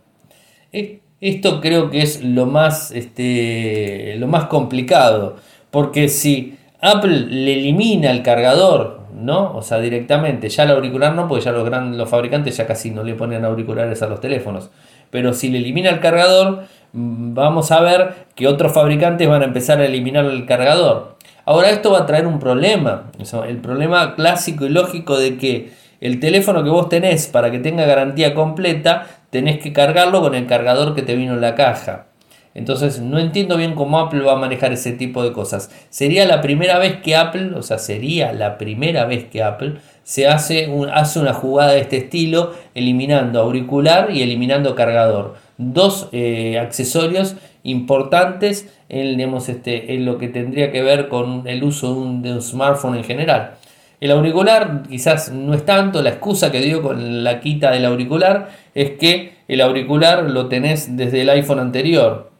Esto 1.20 1.60
creo 1.60 1.90
que 1.90 2.02
es 2.02 2.22
lo 2.22 2.46
más, 2.46 2.90
este, 2.90 4.16
lo 4.18 4.26
más 4.26 4.46
complicado. 4.46 5.36
Porque 5.70 6.08
si 6.08 6.58
Apple 6.80 7.26
le 7.30 7.54
elimina 7.54 8.10
el 8.10 8.22
cargador, 8.22 9.02
¿no? 9.14 9.54
O 9.56 9.62
sea, 9.62 9.78
directamente, 9.78 10.48
ya 10.48 10.64
el 10.64 10.72
auricular 10.72 11.14
no, 11.14 11.28
porque 11.28 11.44
ya 11.44 11.52
los, 11.52 11.64
grandes, 11.64 11.96
los 11.96 12.08
fabricantes 12.08 12.56
ya 12.56 12.66
casi 12.66 12.90
no 12.90 13.02
le 13.04 13.14
ponen 13.14 13.44
auriculares 13.44 14.02
a 14.02 14.08
los 14.08 14.20
teléfonos. 14.20 14.70
Pero 15.10 15.32
si 15.32 15.48
le 15.48 15.58
elimina 15.58 15.90
el 15.90 16.00
cargador, 16.00 16.64
mm, 16.92 17.34
vamos 17.34 17.70
a 17.70 17.80
ver 17.80 18.26
que 18.34 18.48
otros 18.48 18.72
fabricantes 18.72 19.28
van 19.28 19.42
a 19.42 19.46
empezar 19.46 19.80
a 19.80 19.86
eliminar 19.86 20.24
el 20.24 20.44
cargador. 20.46 21.11
Ahora 21.44 21.70
esto 21.70 21.90
va 21.90 22.00
a 22.00 22.06
traer 22.06 22.26
un 22.26 22.38
problema, 22.38 23.10
el 23.48 23.58
problema 23.58 24.14
clásico 24.14 24.64
y 24.64 24.68
lógico 24.68 25.18
de 25.18 25.38
que 25.38 25.72
el 26.00 26.20
teléfono 26.20 26.62
que 26.62 26.70
vos 26.70 26.88
tenés 26.88 27.26
para 27.26 27.50
que 27.50 27.58
tenga 27.58 27.84
garantía 27.84 28.34
completa, 28.34 29.06
tenés 29.30 29.58
que 29.58 29.72
cargarlo 29.72 30.20
con 30.20 30.34
el 30.34 30.46
cargador 30.46 30.94
que 30.94 31.02
te 31.02 31.16
vino 31.16 31.34
en 31.34 31.40
la 31.40 31.54
caja. 31.54 32.06
Entonces 32.54 33.00
no 33.00 33.18
entiendo 33.18 33.56
bien 33.56 33.74
cómo 33.74 33.98
Apple 33.98 34.20
va 34.22 34.32
a 34.32 34.36
manejar 34.36 34.72
ese 34.72 34.92
tipo 34.92 35.24
de 35.24 35.32
cosas. 35.32 35.70
Sería 35.88 36.26
la 36.26 36.42
primera 36.42 36.78
vez 36.78 36.96
que 36.96 37.16
Apple, 37.16 37.52
o 37.56 37.62
sea, 37.62 37.78
sería 37.78 38.32
la 38.32 38.58
primera 38.58 39.06
vez 39.06 39.24
que 39.24 39.42
Apple 39.42 39.76
se 40.02 40.26
hace, 40.28 40.70
hace 40.92 41.18
una 41.18 41.32
jugada 41.32 41.72
de 41.72 41.80
este 41.80 41.96
estilo, 41.96 42.52
eliminando 42.74 43.40
auricular 43.40 44.10
y 44.10 44.22
eliminando 44.22 44.74
cargador. 44.74 45.36
Dos 45.56 46.08
eh, 46.12 46.58
accesorios 46.58 47.36
importantes 47.64 48.68
en, 48.88 49.16
digamos, 49.16 49.48
este, 49.48 49.94
en 49.94 50.04
lo 50.04 50.18
que 50.18 50.28
tendría 50.28 50.72
que 50.72 50.82
ver 50.82 51.08
con 51.08 51.46
el 51.46 51.62
uso 51.62 51.94
de 51.94 52.32
un, 52.32 52.42
smartphone 52.42 52.96
en 52.96 53.04
general. 53.04 53.54
El 54.00 54.10
auricular 54.10 54.82
quizás 54.88 55.30
no 55.30 55.54
es 55.54 55.64
tanto, 55.64 56.02
la 56.02 56.10
excusa 56.10 56.50
que 56.50 56.60
dio 56.60 56.82
con 56.82 57.22
la 57.22 57.40
quita 57.40 57.70
del 57.70 57.84
auricular 57.84 58.50
es 58.74 58.92
que 58.92 59.34
el 59.46 59.60
auricular 59.60 60.28
lo 60.28 60.48
tenés 60.48 60.96
desde 60.96 61.22
el 61.22 61.30
iPhone 61.30 61.60
anterior. 61.60 62.30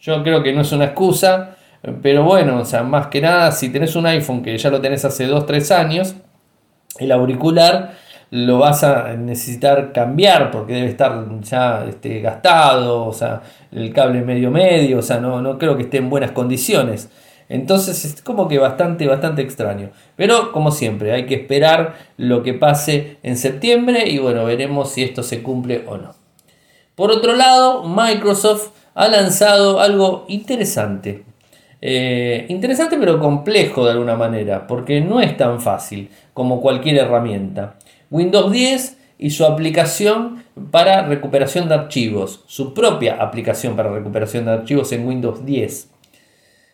Yo 0.00 0.22
creo 0.22 0.42
que 0.42 0.52
no 0.52 0.60
es 0.60 0.70
una 0.70 0.84
excusa, 0.84 1.56
pero 2.00 2.22
bueno, 2.22 2.60
o 2.60 2.64
sea, 2.64 2.82
más 2.84 3.08
que 3.08 3.20
nada, 3.20 3.50
si 3.50 3.70
tenés 3.70 3.96
un 3.96 4.06
iPhone 4.06 4.42
que 4.42 4.56
ya 4.56 4.70
lo 4.70 4.80
tenés 4.80 5.04
hace 5.04 5.28
2-3 5.28 5.74
años, 5.74 6.14
el 7.00 7.10
auricular 7.10 7.94
lo 8.30 8.58
vas 8.58 8.84
a 8.84 9.14
necesitar 9.14 9.92
cambiar 9.92 10.50
porque 10.50 10.74
debe 10.74 10.88
estar 10.88 11.24
ya 11.42 11.84
este, 11.88 12.20
gastado, 12.20 13.06
o 13.06 13.12
sea, 13.12 13.42
el 13.72 13.92
cable 13.92 14.22
medio 14.22 14.50
medio, 14.50 14.98
o 14.98 15.02
sea, 15.02 15.18
no, 15.18 15.40
no 15.40 15.58
creo 15.58 15.76
que 15.76 15.84
esté 15.84 15.98
en 15.98 16.10
buenas 16.10 16.32
condiciones. 16.32 17.10
Entonces 17.48 18.04
es 18.04 18.22
como 18.22 18.48
que 18.48 18.58
bastante, 18.58 19.06
bastante 19.06 19.42
extraño. 19.42 19.90
Pero 20.16 20.52
como 20.52 20.70
siempre, 20.70 21.12
hay 21.12 21.26
que 21.26 21.34
esperar 21.34 21.94
lo 22.16 22.42
que 22.42 22.54
pase 22.54 23.18
en 23.22 23.36
septiembre 23.36 24.08
y 24.08 24.18
bueno, 24.18 24.44
veremos 24.44 24.90
si 24.90 25.02
esto 25.02 25.22
se 25.22 25.42
cumple 25.42 25.84
o 25.86 25.96
no. 25.96 26.14
Por 26.94 27.10
otro 27.10 27.34
lado, 27.34 27.84
Microsoft 27.84 28.70
ha 28.94 29.08
lanzado 29.08 29.80
algo 29.80 30.24
interesante. 30.28 31.24
Eh, 31.80 32.46
interesante 32.48 32.96
pero 32.98 33.20
complejo 33.20 33.84
de 33.84 33.92
alguna 33.92 34.16
manera, 34.16 34.66
porque 34.66 35.00
no 35.00 35.20
es 35.20 35.36
tan 35.36 35.60
fácil 35.60 36.08
como 36.32 36.60
cualquier 36.60 36.96
herramienta. 36.96 37.74
Windows 38.14 38.52
10 38.52 38.96
y 39.18 39.30
su 39.30 39.44
aplicación 39.44 40.44
para 40.70 41.02
recuperación 41.02 41.68
de 41.68 41.74
archivos, 41.74 42.44
su 42.46 42.72
propia 42.72 43.16
aplicación 43.20 43.74
para 43.74 43.90
recuperación 43.90 44.44
de 44.44 44.52
archivos 44.52 44.92
en 44.92 45.04
Windows 45.04 45.44
10. 45.44 45.90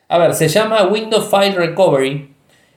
A 0.08 0.18
ver, 0.18 0.34
se 0.34 0.48
llama 0.48 0.86
Windows 0.88 1.30
File 1.30 1.54
Recovery 1.54 2.28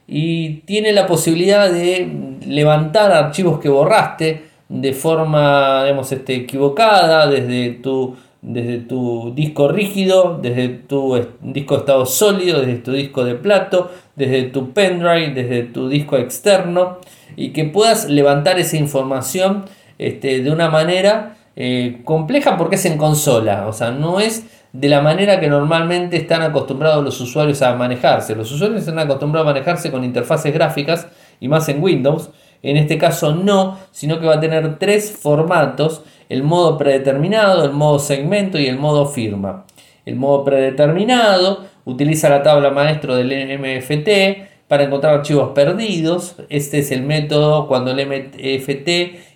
y 0.07 0.61
tiene 0.61 0.93
la 0.93 1.07
posibilidad 1.07 1.69
de 1.69 2.39
levantar 2.47 3.11
archivos 3.11 3.59
que 3.59 3.67
borraste 3.67 4.43
de 4.69 4.93
forma 4.93 5.85
este, 6.09 6.33
equivocada 6.33 7.27
desde 7.27 7.71
tu, 7.71 8.15
desde 8.41 8.77
tu 8.77 9.33
disco 9.35 9.67
rígido, 9.67 10.39
desde 10.41 10.69
tu 10.69 11.19
disco 11.41 11.75
de 11.75 11.79
estado 11.81 12.05
sólido, 12.05 12.61
desde 12.61 12.77
tu 12.77 12.93
disco 12.93 13.25
de 13.25 13.35
plato, 13.35 13.91
desde 14.15 14.43
tu 14.43 14.73
pendrive, 14.73 15.33
desde 15.33 15.63
tu 15.63 15.89
disco 15.89 16.17
externo 16.17 16.99
y 17.35 17.49
que 17.49 17.65
puedas 17.65 18.09
levantar 18.09 18.59
esa 18.59 18.77
información 18.77 19.65
este, 19.97 20.43
de 20.43 20.51
una 20.51 20.69
manera 20.69 21.37
eh, 21.55 22.01
compleja 22.03 22.57
porque 22.57 22.75
es 22.75 22.85
en 22.85 22.97
consola, 22.97 23.67
o 23.67 23.73
sea, 23.73 23.91
no 23.91 24.19
es 24.19 24.45
de 24.73 24.89
la 24.89 25.01
manera 25.01 25.39
que 25.39 25.47
normalmente 25.47 26.17
están 26.17 26.41
acostumbrados 26.41 27.03
los 27.03 27.21
usuarios 27.21 27.61
a 27.61 27.75
manejarse. 27.75 28.35
Los 28.35 28.51
usuarios 28.51 28.79
están 28.79 28.97
acostumbrados 28.97 29.47
a 29.47 29.53
manejarse 29.53 29.91
con 29.91 30.03
interfaces 30.03 30.51
gráficas 30.51 31.07
y 31.39 31.47
más 31.47 31.69
en 31.69 31.81
Windows. 31.81 32.31
En 32.63 32.77
este 32.77 32.97
caso 32.97 33.35
no, 33.35 33.77
sino 33.91 34.19
que 34.19 34.25
va 34.25 34.35
a 34.35 34.39
tener 34.39 34.79
tres 34.79 35.11
formatos, 35.11 36.01
el 36.27 36.41
modo 36.41 36.77
predeterminado, 36.77 37.65
el 37.65 37.71
modo 37.71 37.99
segmento 37.99 38.57
y 38.57 38.65
el 38.65 38.79
modo 38.79 39.05
firma. 39.05 39.65
El 40.05 40.15
modo 40.15 40.43
predeterminado 40.43 41.65
utiliza 41.85 42.29
la 42.29 42.43
tabla 42.43 42.71
maestro 42.71 43.15
del 43.15 43.59
MFT 43.59 44.67
para 44.67 44.83
encontrar 44.83 45.15
archivos 45.15 45.51
perdidos. 45.53 46.35
Este 46.49 46.79
es 46.79 46.91
el 46.91 47.03
método 47.03 47.67
cuando 47.67 47.91
el 47.91 48.07
MFT 48.07 48.89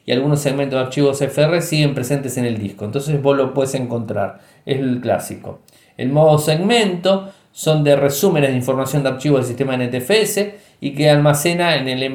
y 0.06 0.12
algunos 0.12 0.40
segmentos 0.40 0.80
de 0.80 0.86
archivos 0.86 1.22
FR 1.22 1.62
siguen 1.62 1.94
presentes 1.94 2.38
en 2.38 2.46
el 2.46 2.58
disco. 2.58 2.86
Entonces 2.86 3.22
vos 3.22 3.36
lo 3.36 3.54
puedes 3.54 3.76
encontrar. 3.76 4.40
Es 4.66 4.80
el 4.80 5.02
clásico. 5.02 5.62
El 5.98 6.10
modo 6.10 6.38
segmento 6.38 7.30
son 7.52 7.84
de 7.84 7.96
resúmenes 7.96 8.52
de 8.52 8.56
información 8.56 9.04
de 9.04 9.10
archivos 9.10 9.42
del 9.42 9.48
sistema 9.48 9.76
NTFS 9.78 10.54
y 10.80 10.92
que 10.94 11.10
almacena 11.10 11.76
en 11.76 11.88
el 11.88 12.10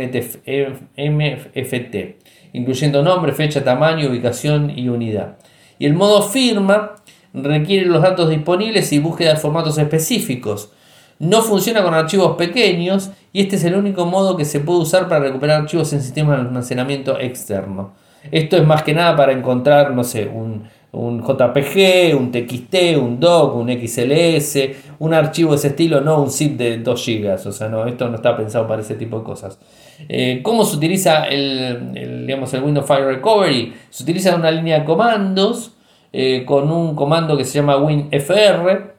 MFT, 0.96 1.96
incluyendo 2.52 3.02
nombre, 3.02 3.32
fecha, 3.32 3.64
tamaño, 3.64 4.08
ubicación 4.08 4.70
y 4.76 4.88
unidad. 4.88 5.36
Y 5.78 5.86
el 5.86 5.94
modo 5.94 6.22
firma 6.22 6.94
requiere 7.34 7.86
los 7.86 8.02
datos 8.02 8.28
disponibles 8.30 8.92
y 8.92 8.98
búsqueda 8.98 9.34
de 9.34 9.40
formatos 9.40 9.78
específicos. 9.78 10.70
No 11.18 11.42
funciona 11.42 11.82
con 11.82 11.94
archivos 11.94 12.36
pequeños 12.36 13.10
y 13.32 13.42
este 13.42 13.56
es 13.56 13.64
el 13.64 13.74
único 13.74 14.06
modo 14.06 14.36
que 14.36 14.44
se 14.44 14.60
puede 14.60 14.80
usar 14.80 15.08
para 15.08 15.24
recuperar 15.24 15.62
archivos 15.62 15.92
en 15.92 16.02
sistemas 16.02 16.36
de 16.36 16.48
almacenamiento 16.48 17.18
externo. 17.18 17.92
Esto 18.30 18.56
es 18.56 18.66
más 18.66 18.82
que 18.82 18.94
nada 18.94 19.16
para 19.16 19.32
encontrar, 19.32 19.92
no 19.92 20.04
sé, 20.04 20.26
un, 20.28 20.68
JPG, 20.92 22.16
un 22.16 22.30
TXT, 22.30 22.98
un 23.00 23.18
DOC, 23.18 23.56
un 23.56 23.68
XLS, 23.70 24.58
un 24.98 25.14
archivo 25.14 25.52
de 25.52 25.56
ese 25.56 25.68
estilo, 25.68 26.00
no 26.00 26.20
un 26.20 26.30
zip 26.30 26.58
de 26.58 26.78
2 26.78 27.06
GB. 27.06 27.46
O 27.46 27.52
sea, 27.52 27.68
no, 27.68 27.86
esto 27.86 28.08
no 28.08 28.16
está 28.16 28.36
pensado 28.36 28.68
para 28.68 28.82
ese 28.82 28.94
tipo 28.94 29.18
de 29.18 29.24
cosas. 29.24 29.58
Eh, 30.08 30.40
¿Cómo 30.42 30.64
se 30.64 30.76
utiliza 30.76 31.24
el, 31.24 32.26
digamos, 32.26 32.52
el 32.54 32.62
Windows 32.62 32.86
File 32.86 33.06
Recovery? 33.06 33.72
Se 33.90 34.02
utiliza 34.02 34.36
una 34.36 34.50
línea 34.50 34.80
de 34.80 34.84
comandos 34.84 35.71
eh, 36.12 36.44
con 36.44 36.70
un 36.70 36.94
comando 36.94 37.36
que 37.36 37.44
se 37.44 37.54
llama 37.54 37.76
WinFR, 37.78 38.92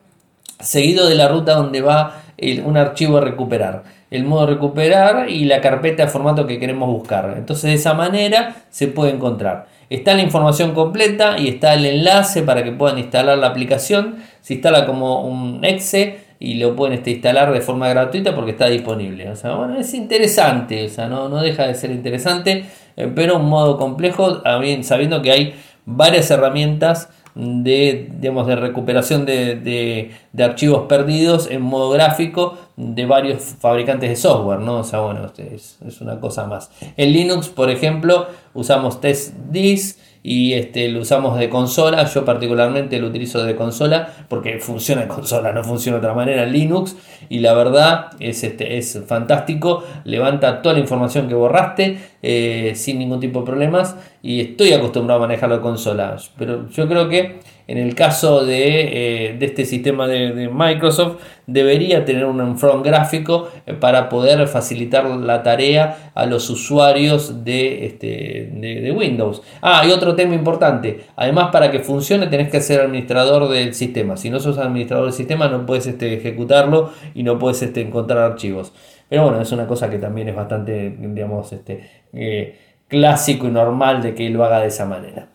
seguido 0.60 1.08
de 1.08 1.16
la 1.16 1.28
ruta 1.28 1.56
donde 1.56 1.82
va 1.82 2.24
un 2.66 2.78
archivo 2.78 3.18
a 3.18 3.22
recuperar. 3.22 3.84
El 4.10 4.26
modo 4.26 4.46
recuperar 4.46 5.30
y 5.30 5.46
la 5.46 5.62
carpeta 5.62 6.06
de 6.06 6.10
formato 6.10 6.46
que 6.46 6.60
queremos 6.60 6.90
buscar. 6.90 7.34
Entonces 7.38 7.64
de 7.64 7.74
esa 7.74 7.94
manera 7.94 8.56
se 8.70 8.88
puede 8.88 9.12
encontrar. 9.12 9.68
Está 9.90 10.14
la 10.14 10.22
información 10.22 10.74
completa 10.74 11.38
y 11.38 11.48
está 11.48 11.74
el 11.74 11.86
enlace 11.86 12.42
para 12.42 12.64
que 12.64 12.72
puedan 12.72 12.98
instalar 12.98 13.38
la 13.38 13.48
aplicación. 13.48 14.18
Se 14.42 14.56
instala 14.56 14.86
como 14.86 15.24
un 15.24 15.64
exe 15.64 16.20
y 16.40 16.56
lo 16.56 16.76
pueden 16.76 16.98
este, 16.98 17.12
instalar 17.12 17.54
de 17.54 17.62
forma 17.62 17.88
gratuita 17.90 18.36
porque 18.36 18.52
está 18.52 18.68
disponible. 18.68 19.30
O 19.30 19.36
sea, 19.36 19.56
bueno, 19.56 19.80
es 19.80 19.94
interesante, 19.94 20.86
o 20.86 20.90
sea, 20.90 21.08
no, 21.08 21.30
no 21.30 21.42
deja 21.42 21.66
de 21.68 21.74
ser 21.74 21.92
interesante, 21.92 22.66
eh, 22.98 23.12
pero 23.16 23.38
un 23.38 23.46
modo 23.46 23.78
complejo, 23.78 24.42
sabiendo 24.82 25.22
que 25.22 25.32
hay 25.32 25.56
varias 25.86 26.30
herramientas 26.32 27.10
de, 27.36 28.12
digamos, 28.20 28.46
de 28.48 28.56
recuperación 28.56 29.26
de, 29.26 30.12
archivos 30.38 30.86
perdidos 30.88 31.50
en 31.50 31.62
modo 31.62 31.90
gráfico 31.90 32.58
de 32.76 33.06
varios 33.06 33.42
fabricantes 33.60 34.10
de 34.10 34.16
software, 34.16 34.60
¿no? 34.60 34.80
O 34.80 34.84
sea, 34.84 35.00
bueno, 35.00 35.32
es, 35.38 35.80
es 35.86 36.02
una 36.02 36.20
cosa 36.20 36.46
más. 36.46 36.72
En 36.96 37.12
Linux, 37.12 37.50
por 37.50 37.70
ejemplo, 37.70 38.28
usamos 38.54 39.02
TestDisk 39.02 39.98
y 40.24 40.54
este, 40.54 40.88
lo 40.88 41.02
usamos 41.02 41.38
de 41.38 41.50
consola. 41.50 42.06
Yo 42.06 42.24
particularmente 42.24 42.98
lo 42.98 43.08
utilizo 43.08 43.44
de 43.44 43.56
consola 43.56 44.10
porque 44.30 44.58
funciona 44.60 45.04
en 45.04 45.10
consola, 45.10 45.52
no 45.52 45.64
funciona 45.66 46.00
de 46.00 46.06
otra 46.06 46.16
manera 46.16 46.44
en 46.44 46.54
Linux. 46.54 46.96
Y 47.28 47.40
la 47.40 47.54
verdad 47.54 48.12
es, 48.20 48.44
este, 48.46 48.78
es 48.78 49.04
fantástico. 49.06 49.84
Levanta 50.06 50.62
toda 50.62 50.76
la 50.76 50.80
información 50.80 51.28
que 51.28 51.36
borraste 51.36 52.00
eh, 52.22 52.72
sin 52.76 53.00
ningún 53.00 53.20
tipo 53.20 53.42
de 53.42 53.46
problemas. 53.46 53.98
Y 54.22 54.40
estoy 54.40 54.72
acostumbrado 54.72 55.22
a 55.22 55.28
manejarlo 55.28 55.58
de 55.58 55.62
consola. 55.62 56.16
Pero 56.38 56.70
yo 56.70 56.88
creo 56.88 57.10
que 57.10 57.42
en 57.68 57.78
el 57.78 57.96
caso 57.96 58.46
de, 58.46 59.30
eh, 59.30 59.38
este 59.40 59.66
sistema 59.66 60.08
de, 60.08 60.50
Microsoft, 60.50 61.18
debería 61.48 62.06
tener 62.06 62.26
un 62.26 62.58
front 62.58 62.86
gráfico 62.86 63.50
eh, 63.66 63.74
para 63.74 64.10
poder 64.10 64.48
facilitar 64.48 65.06
la 65.06 65.44
tarea 65.44 66.12
a 66.14 66.26
los 66.26 66.50
usuarios 66.50 67.44
de, 67.44 67.86
este, 67.86 68.50
de, 68.54 68.92
Windows. 68.92 69.42
Ah, 69.62 69.84
y 69.88 69.92
otro 69.92 70.16
tema 70.16 70.36
importante. 70.36 71.06
Además, 71.16 71.50
para 71.52 71.72
que 71.72 71.80
funcione, 71.80 72.28
tenés 72.28 72.50
que 72.50 72.62
ser 72.62 72.82
administrador 72.82 73.50
del 73.50 73.74
sistema. 73.74 74.18
Si 74.18 74.30
no 74.30 74.40
sos 74.40 74.58
administrador 74.58 75.06
del 75.06 75.14
sistema, 75.14 75.48
no 75.48 75.66
puedes 75.66 75.88
este, 75.88 76.14
ejecutarlo 76.14 76.92
y 77.16 77.24
no 77.24 77.40
puedes 77.40 77.62
este, 77.62 77.82
encontrar 77.82 78.20
archivos. 78.20 78.74
Pero 79.10 79.24
bueno, 79.24 79.42
es 79.42 79.52
una 79.52 79.68
cosa 79.68 79.90
que 79.90 80.00
también 80.00 80.30
es 80.30 80.36
bastante, 80.36 80.96
digamos, 80.98 81.52
este, 81.54 81.90
eh, 82.14 82.58
clásico 82.88 83.48
y 83.48 83.52
normal 83.52 84.02
de 84.02 84.16
que 84.16 84.30
lo 84.30 84.44
haga 84.44 84.60
de 84.60 84.68
esa 84.68 84.86
manera. 84.86 85.33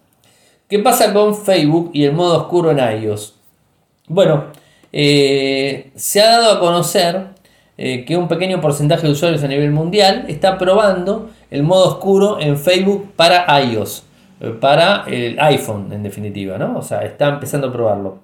¿Qué 0.69 0.79
pasa 0.81 1.15
con 1.15 1.35
Facebook 1.35 1.93
y 1.95 2.05
el 2.05 2.13
modo 2.13 2.37
oscuro 2.37 2.71
en 2.71 3.03
iOS? 3.03 3.35
Bueno, 4.07 4.49
eh, 4.93 5.91
se 5.95 6.21
ha 6.21 6.27
dado 6.39 6.53
a 6.53 6.61
conocer 6.61 7.29
eh, 7.79 8.05
que 8.05 8.19
un 8.19 8.29
pequeño 8.29 8.61
porcentaje 8.61 9.07
de 9.07 9.13
usuarios 9.15 9.43
a 9.43 9.49
nivel 9.49 9.71
mundial 9.71 10.27
está 10.29 10.59
probando 10.59 11.31
el 11.51 11.63
modo 11.63 11.89
oscuro 11.89 12.39
en 12.39 12.59
Facebook 12.59 13.13
para 13.17 13.47
iOS, 13.63 14.05
eh, 14.43 14.51
para 14.61 15.05
el 15.07 15.41
iPhone 15.41 15.91
en 15.91 16.03
definitiva, 16.03 16.59
¿no? 16.59 16.77
O 16.77 16.83
sea, 16.83 17.01
está 17.01 17.29
empezando 17.29 17.69
a 17.69 17.73
probarlo. 17.73 18.19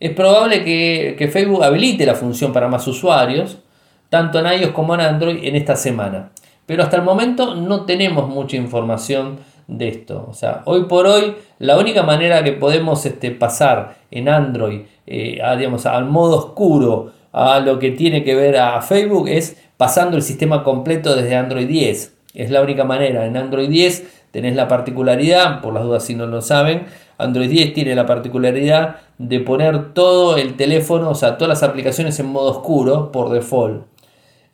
Es 0.00 0.10
probable 0.10 0.64
que, 0.64 1.14
que 1.16 1.28
Facebook 1.28 1.62
habilite 1.62 2.04
la 2.04 2.16
función 2.16 2.52
para 2.52 2.66
más 2.66 2.84
usuarios, 2.88 3.58
tanto 4.08 4.40
en 4.40 4.60
iOS 4.60 4.72
como 4.72 4.96
en 4.96 5.02
Android, 5.02 5.38
en 5.40 5.54
esta 5.54 5.76
semana. 5.76 6.30
Pero 6.66 6.82
hasta 6.82 6.96
el 6.96 7.02
momento 7.02 7.54
no 7.54 7.84
tenemos 7.84 8.28
mucha 8.28 8.56
información 8.56 9.38
de 9.66 9.88
esto. 9.88 10.26
O 10.28 10.34
sea, 10.34 10.62
hoy 10.64 10.84
por 10.84 11.06
hoy 11.06 11.36
la 11.58 11.78
única 11.78 12.02
manera 12.02 12.44
que 12.44 12.52
podemos 12.52 13.04
este, 13.06 13.30
pasar 13.30 13.96
en 14.10 14.28
Android 14.28 14.82
eh, 15.06 15.40
digamos, 15.56 15.86
al 15.86 16.04
modo 16.04 16.36
oscuro 16.36 17.12
a 17.32 17.60
lo 17.60 17.78
que 17.78 17.92
tiene 17.92 18.24
que 18.24 18.34
ver 18.34 18.56
a 18.56 18.80
Facebook 18.82 19.28
es 19.28 19.56
pasando 19.76 20.16
el 20.16 20.22
sistema 20.22 20.64
completo 20.64 21.14
desde 21.14 21.36
Android 21.36 21.68
10. 21.68 22.14
Es 22.34 22.50
la 22.50 22.62
única 22.62 22.84
manera. 22.84 23.26
En 23.26 23.36
Android 23.36 23.68
10 23.68 24.28
tenés 24.30 24.56
la 24.56 24.68
particularidad, 24.68 25.60
por 25.60 25.72
las 25.74 25.84
dudas 25.84 26.04
si 26.04 26.14
no 26.14 26.26
lo 26.26 26.42
saben, 26.42 26.86
Android 27.18 27.48
10 27.48 27.72
tiene 27.72 27.94
la 27.94 28.04
particularidad 28.04 28.96
de 29.18 29.40
poner 29.40 29.94
todo 29.94 30.36
el 30.36 30.56
teléfono, 30.56 31.10
o 31.10 31.14
sea, 31.14 31.38
todas 31.38 31.48
las 31.48 31.62
aplicaciones 31.62 32.18
en 32.20 32.26
modo 32.26 32.50
oscuro 32.50 33.12
por 33.12 33.30
default. 33.30 33.84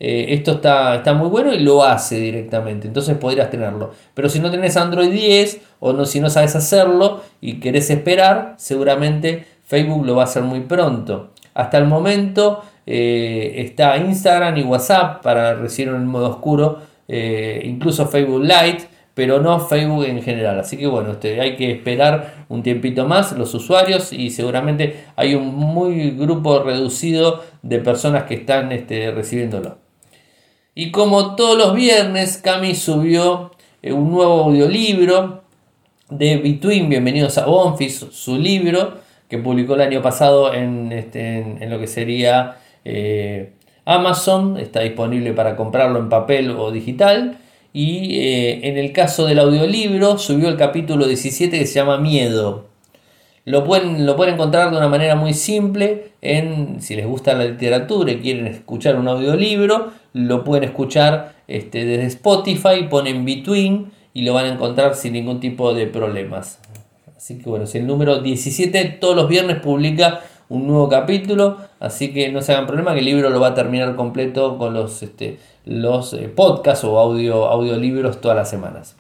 Eh, 0.05 0.35
esto 0.35 0.55
está, 0.55 0.97
está, 0.97 1.15
muy 1.15 1.29
bueno 1.29 1.55
y 1.55 1.61
lo 1.61 1.85
hace 1.85 2.19
directamente, 2.19 2.88
entonces 2.88 3.17
podrías 3.17 3.51
tenerlo. 3.51 3.93
Pero 4.15 4.29
si 4.29 4.41
no 4.41 4.51
tenés 4.51 4.77
Android 4.77 5.12
10 5.12 5.61
o 5.79 5.93
no, 5.93 6.07
si 6.07 6.19
no 6.19 6.29
sabes 6.29 6.57
hacerlo 6.57 7.21
y 7.41 7.61
querés 7.61 7.88
esperar, 7.88 8.55
seguramente 8.59 9.47
Facebook 9.62 10.05
lo 10.05 10.17
va 10.17 10.23
a 10.23 10.25
hacer 10.25 10.43
muy 10.43 10.62
pronto. 10.62 11.31
Hasta 11.55 11.79
el 11.79 11.85
momento 11.85 12.65
eh, 12.85 13.53
está 13.59 13.97
Instagram 13.97 14.57
y 14.57 14.65
WhatsApp 14.65 15.23
para 15.23 15.55
recibir 15.55 15.95
el 15.95 16.01
modo 16.01 16.31
oscuro, 16.31 16.81
eh, 17.07 17.62
incluso 17.62 18.05
Facebook 18.09 18.43
Lite, 18.43 18.88
pero 19.15 19.41
no 19.41 19.61
Facebook 19.61 20.05
en 20.07 20.21
general. 20.21 20.59
Así 20.59 20.77
que 20.77 20.88
bueno, 20.88 21.12
este, 21.12 21.41
hay 21.41 21.55
que 21.55 21.71
esperar 21.71 22.47
un 22.49 22.65
tiempito 22.65 23.07
más 23.07 23.38
los 23.38 23.55
usuarios 23.55 24.12
y 24.12 24.31
seguramente 24.31 25.05
hay 25.15 25.37
un 25.37 25.55
muy 25.55 26.11
grupo 26.11 26.61
reducido 26.65 27.45
de 27.62 27.79
personas 27.79 28.25
que 28.25 28.35
están 28.35 28.73
este, 28.73 29.12
recibiéndolo. 29.12 29.82
Y 30.75 30.91
como 30.91 31.37
todos 31.37 31.59
los 31.59 31.75
viernes, 31.75 32.39
Cami 32.39 32.75
subió 32.75 33.51
eh, 33.83 33.93
un 33.93 34.11
nuevo 34.11 34.45
audiolibro 34.45 35.43
de 36.09 36.39
Between, 36.39 36.89
Bienvenidos 36.89 37.37
a 37.37 37.45
Bonfis, 37.45 38.07
su 38.11 38.39
libro 38.39 38.95
que 39.29 39.37
publicó 39.37 39.75
el 39.75 39.83
año 39.83 40.01
pasado 40.01 40.55
en, 40.55 40.91
este, 40.93 41.41
en, 41.41 41.71
lo 41.71 41.79
que 41.79 41.87
sería 41.87 42.57
eh, 42.87 43.53
Amazon, 43.85 44.57
está 44.57 44.81
disponible 44.81 45.35
para 45.35 45.57
comprarlo 45.57 45.99
en 45.99 46.09
papel 46.09 46.51
o 46.53 46.71
digital. 46.71 47.37
Y 47.75 48.19
eh, 48.21 48.67
en 48.69 48.79
el 48.79 48.93
caso 48.93 49.27
del 49.27 49.41
audiolibro 49.41 50.17
subió 50.17 50.49
el 50.49 50.57
capítulo 50.57 51.07
17 51.07 51.59
que 51.59 51.67
se 51.67 51.75
llama 51.75 51.99
Miedo. 51.99 52.72
Lo 53.44 53.64
pueden, 53.64 54.07
lo 54.07 54.14
pueden 54.14 54.35
encontrar 54.35 54.70
de 54.70 54.76
una 54.76 54.88
manera 54.88 55.16
muy 55.16 55.35
simple 55.35 56.12
en, 56.20 56.81
si 56.81 56.94
les 56.94 57.07
gusta 57.07 57.35
la 57.35 57.44
literatura 57.44 58.12
y 58.12 58.20
quieren 58.20 58.46
escuchar 58.46 58.96
un 58.96 59.09
audiolibro, 59.09 59.90
lo 60.12 60.44
pueden 60.44 60.64
escuchar 60.64 61.35
este, 61.48 61.85
desde 61.85 62.07
Spotify, 62.07 62.87
ponen 62.88 63.24
Between 63.24 63.90
y 64.14 64.22
lo 64.22 64.35
van 64.35 64.44
a 64.46 64.52
encontrar 64.52 64.94
sin 64.94 65.14
ningún 65.14 65.40
tipo 65.40 65.74
de 65.74 65.87
problemas. 65.87 66.61
Así 67.16 67.38
que 67.38 67.50
bueno, 67.50 67.66
si 67.66 67.78
el 67.78 67.87
número 67.87 68.20
17 68.20 68.85
todos 69.00 69.16
los 69.16 69.28
viernes 69.28 69.61
publica 69.61 70.20
un 70.48 70.66
nuevo 70.66 70.88
capítulo, 70.88 71.57
así 71.81 72.12
que 72.12 72.31
no 72.31 72.42
se 72.42 72.52
hagan 72.52 72.66
problema 72.66 72.92
que 72.92 73.00
el 73.00 73.07
libro 73.07 73.31
lo 73.31 73.40
va 73.40 73.48
a 73.48 73.55
terminar 73.55 73.96
completo 73.96 74.59
con 74.59 74.74
los, 74.74 75.02
este, 75.02 75.38
los 75.64 76.12
eh, 76.12 76.28
podcasts 76.28 76.85
o 76.85 76.98
audio, 76.98 77.46
audiolibros 77.46 78.20
todas 78.20 78.37
las 78.37 78.50
semanas. 78.50 78.96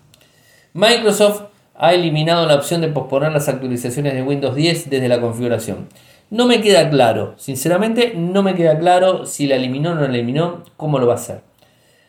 Microsoft 0.72 1.51
ha 1.82 1.94
eliminado 1.94 2.46
la 2.46 2.54
opción 2.54 2.80
de 2.80 2.86
posponer 2.86 3.32
las 3.32 3.48
actualizaciones 3.48 4.14
de 4.14 4.22
Windows 4.22 4.54
10 4.54 4.88
desde 4.88 5.08
la 5.08 5.20
configuración. 5.20 5.88
No 6.30 6.46
me 6.46 6.60
queda 6.60 6.88
claro, 6.88 7.34
sinceramente 7.38 8.14
no 8.16 8.44
me 8.44 8.54
queda 8.54 8.78
claro 8.78 9.26
si 9.26 9.48
la 9.48 9.56
eliminó 9.56 9.90
o 9.90 9.94
no 9.96 10.02
la 10.02 10.14
eliminó, 10.14 10.62
cómo 10.76 11.00
lo 11.00 11.08
va 11.08 11.14
a 11.14 11.16
hacer. 11.16 11.40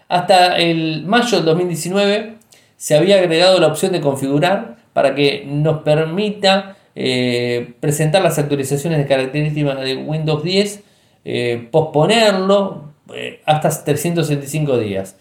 Hasta 0.10 0.58
el 0.58 1.06
mayo 1.08 1.38
del 1.38 1.46
2019 1.46 2.36
se 2.78 2.96
había 2.96 3.18
agregado 3.18 3.60
la 3.60 3.66
opción 3.66 3.92
de 3.94 4.00
configurar 4.00 4.76
para 4.94 5.16
que 5.16 5.44
nos 5.48 5.82
permita 5.82 6.78
eh, 6.94 7.74
presentar 7.80 8.22
las 8.22 8.38
actualizaciones 8.38 9.00
de 9.00 9.08
características 9.08 9.82
de 9.82 9.96
Windows 9.96 10.44
10, 10.44 10.84
eh, 11.26 11.68
posponerlo 11.72 12.94
eh, 13.12 13.42
hasta 13.48 13.84
365 13.84 14.78
días. 14.78 15.16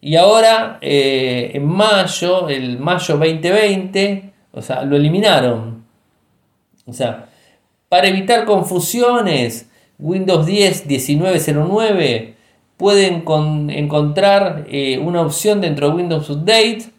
Y 0.00 0.16
ahora, 0.16 0.78
en 0.80 1.66
mayo, 1.66 2.48
el 2.48 2.78
mayo 2.78 3.16
2020, 3.16 4.32
o 4.52 4.62
sea, 4.62 4.82
lo 4.82 4.96
eliminaron. 4.96 5.84
O 6.86 6.92
sea, 6.92 7.28
para 7.88 8.08
evitar 8.08 8.44
confusiones, 8.44 9.68
Windows 9.98 10.46
10 10.46 10.86
1909 10.86 12.34
pueden 12.76 13.24
encontrar 13.70 14.66
una 15.00 15.22
opción 15.22 15.60
dentro 15.60 15.88
de 15.88 15.96
Windows 15.96 16.28
Update 16.30 16.90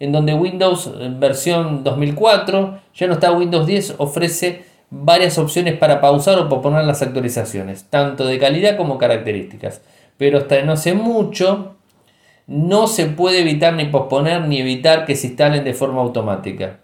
en 0.00 0.12
donde 0.12 0.34
Windows 0.34 0.90
versión 1.18 1.84
2004, 1.84 2.80
ya 2.94 3.06
no 3.06 3.12
está 3.12 3.32
Windows 3.32 3.66
10, 3.66 3.96
ofrece 3.98 4.64
varias 4.88 5.36
opciones 5.38 5.76
para 5.76 6.00
pausar 6.00 6.38
o 6.38 6.48
posponer 6.48 6.84
las 6.84 7.02
actualizaciones, 7.02 7.84
tanto 7.84 8.24
de 8.24 8.38
calidad 8.38 8.78
como 8.78 8.96
características. 8.96 9.82
Pero 10.16 10.38
hasta 10.38 10.62
no 10.62 10.76
sé 10.76 10.94
mucho, 10.94 11.76
no 12.50 12.88
se 12.88 13.06
puede 13.06 13.42
evitar 13.42 13.74
ni 13.74 13.84
posponer 13.84 14.48
ni 14.48 14.58
evitar 14.58 15.06
que 15.06 15.14
se 15.14 15.28
instalen 15.28 15.62
de 15.62 15.72
forma 15.72 16.00
automática. 16.02 16.80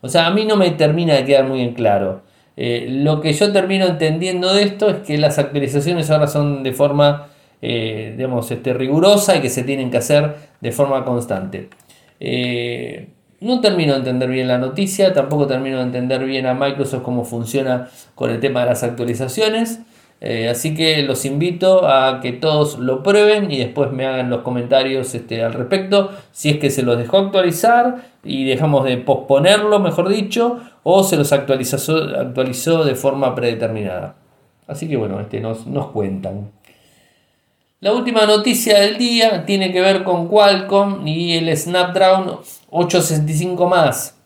O 0.00 0.08
sea, 0.08 0.26
a 0.26 0.30
mí 0.30 0.46
no 0.46 0.56
me 0.56 0.70
termina 0.70 1.12
de 1.12 1.26
quedar 1.26 1.46
muy 1.46 1.60
en 1.60 1.74
claro. 1.74 2.22
Eh, 2.56 2.86
lo 2.88 3.20
que 3.20 3.34
yo 3.34 3.52
termino 3.52 3.84
entendiendo 3.84 4.54
de 4.54 4.62
esto 4.62 4.88
es 4.88 4.96
que 5.06 5.18
las 5.18 5.38
actualizaciones 5.38 6.10
ahora 6.10 6.26
son 6.26 6.62
de 6.62 6.72
forma, 6.72 7.28
eh, 7.60 8.14
digamos, 8.16 8.50
este, 8.50 8.72
rigurosa 8.72 9.36
y 9.36 9.42
que 9.42 9.50
se 9.50 9.62
tienen 9.62 9.90
que 9.90 9.98
hacer 9.98 10.36
de 10.58 10.72
forma 10.72 11.04
constante. 11.04 11.68
Eh, 12.18 13.08
no 13.40 13.60
termino 13.60 13.92
de 13.92 13.98
entender 13.98 14.30
bien 14.30 14.48
la 14.48 14.56
noticia, 14.56 15.12
tampoco 15.12 15.46
termino 15.46 15.76
de 15.76 15.82
entender 15.82 16.24
bien 16.24 16.46
a 16.46 16.54
Microsoft 16.54 17.02
cómo 17.02 17.24
funciona 17.24 17.90
con 18.14 18.30
el 18.30 18.40
tema 18.40 18.60
de 18.60 18.66
las 18.66 18.82
actualizaciones. 18.84 19.80
Eh, 20.22 20.50
así 20.50 20.74
que 20.74 21.02
los 21.02 21.24
invito 21.24 21.88
a 21.88 22.20
que 22.20 22.32
todos 22.32 22.78
lo 22.78 23.02
prueben 23.02 23.50
y 23.50 23.58
después 23.58 23.90
me 23.90 24.04
hagan 24.06 24.28
los 24.28 24.42
comentarios 24.42 25.14
este, 25.14 25.42
al 25.42 25.54
respecto. 25.54 26.10
Si 26.30 26.50
es 26.50 26.58
que 26.58 26.70
se 26.70 26.82
los 26.82 26.98
dejó 26.98 27.18
actualizar 27.18 28.10
y 28.22 28.44
dejamos 28.44 28.84
de 28.84 28.98
posponerlo, 28.98 29.80
mejor 29.80 30.10
dicho, 30.10 30.60
o 30.82 31.02
se 31.04 31.16
los 31.16 31.32
actualizó, 31.32 31.76
actualizó 32.18 32.84
de 32.84 32.94
forma 32.94 33.34
predeterminada. 33.34 34.16
Así 34.66 34.88
que 34.88 34.96
bueno, 34.96 35.20
este, 35.20 35.40
nos, 35.40 35.66
nos 35.66 35.86
cuentan. 35.88 36.50
La 37.80 37.94
última 37.94 38.26
noticia 38.26 38.78
del 38.78 38.98
día 38.98 39.46
tiene 39.46 39.72
que 39.72 39.80
ver 39.80 40.04
con 40.04 40.28
Qualcomm 40.28 41.06
y 41.08 41.38
el 41.38 41.56
Snapdragon 41.56 42.40
865 42.68 43.66
más. 43.66 44.18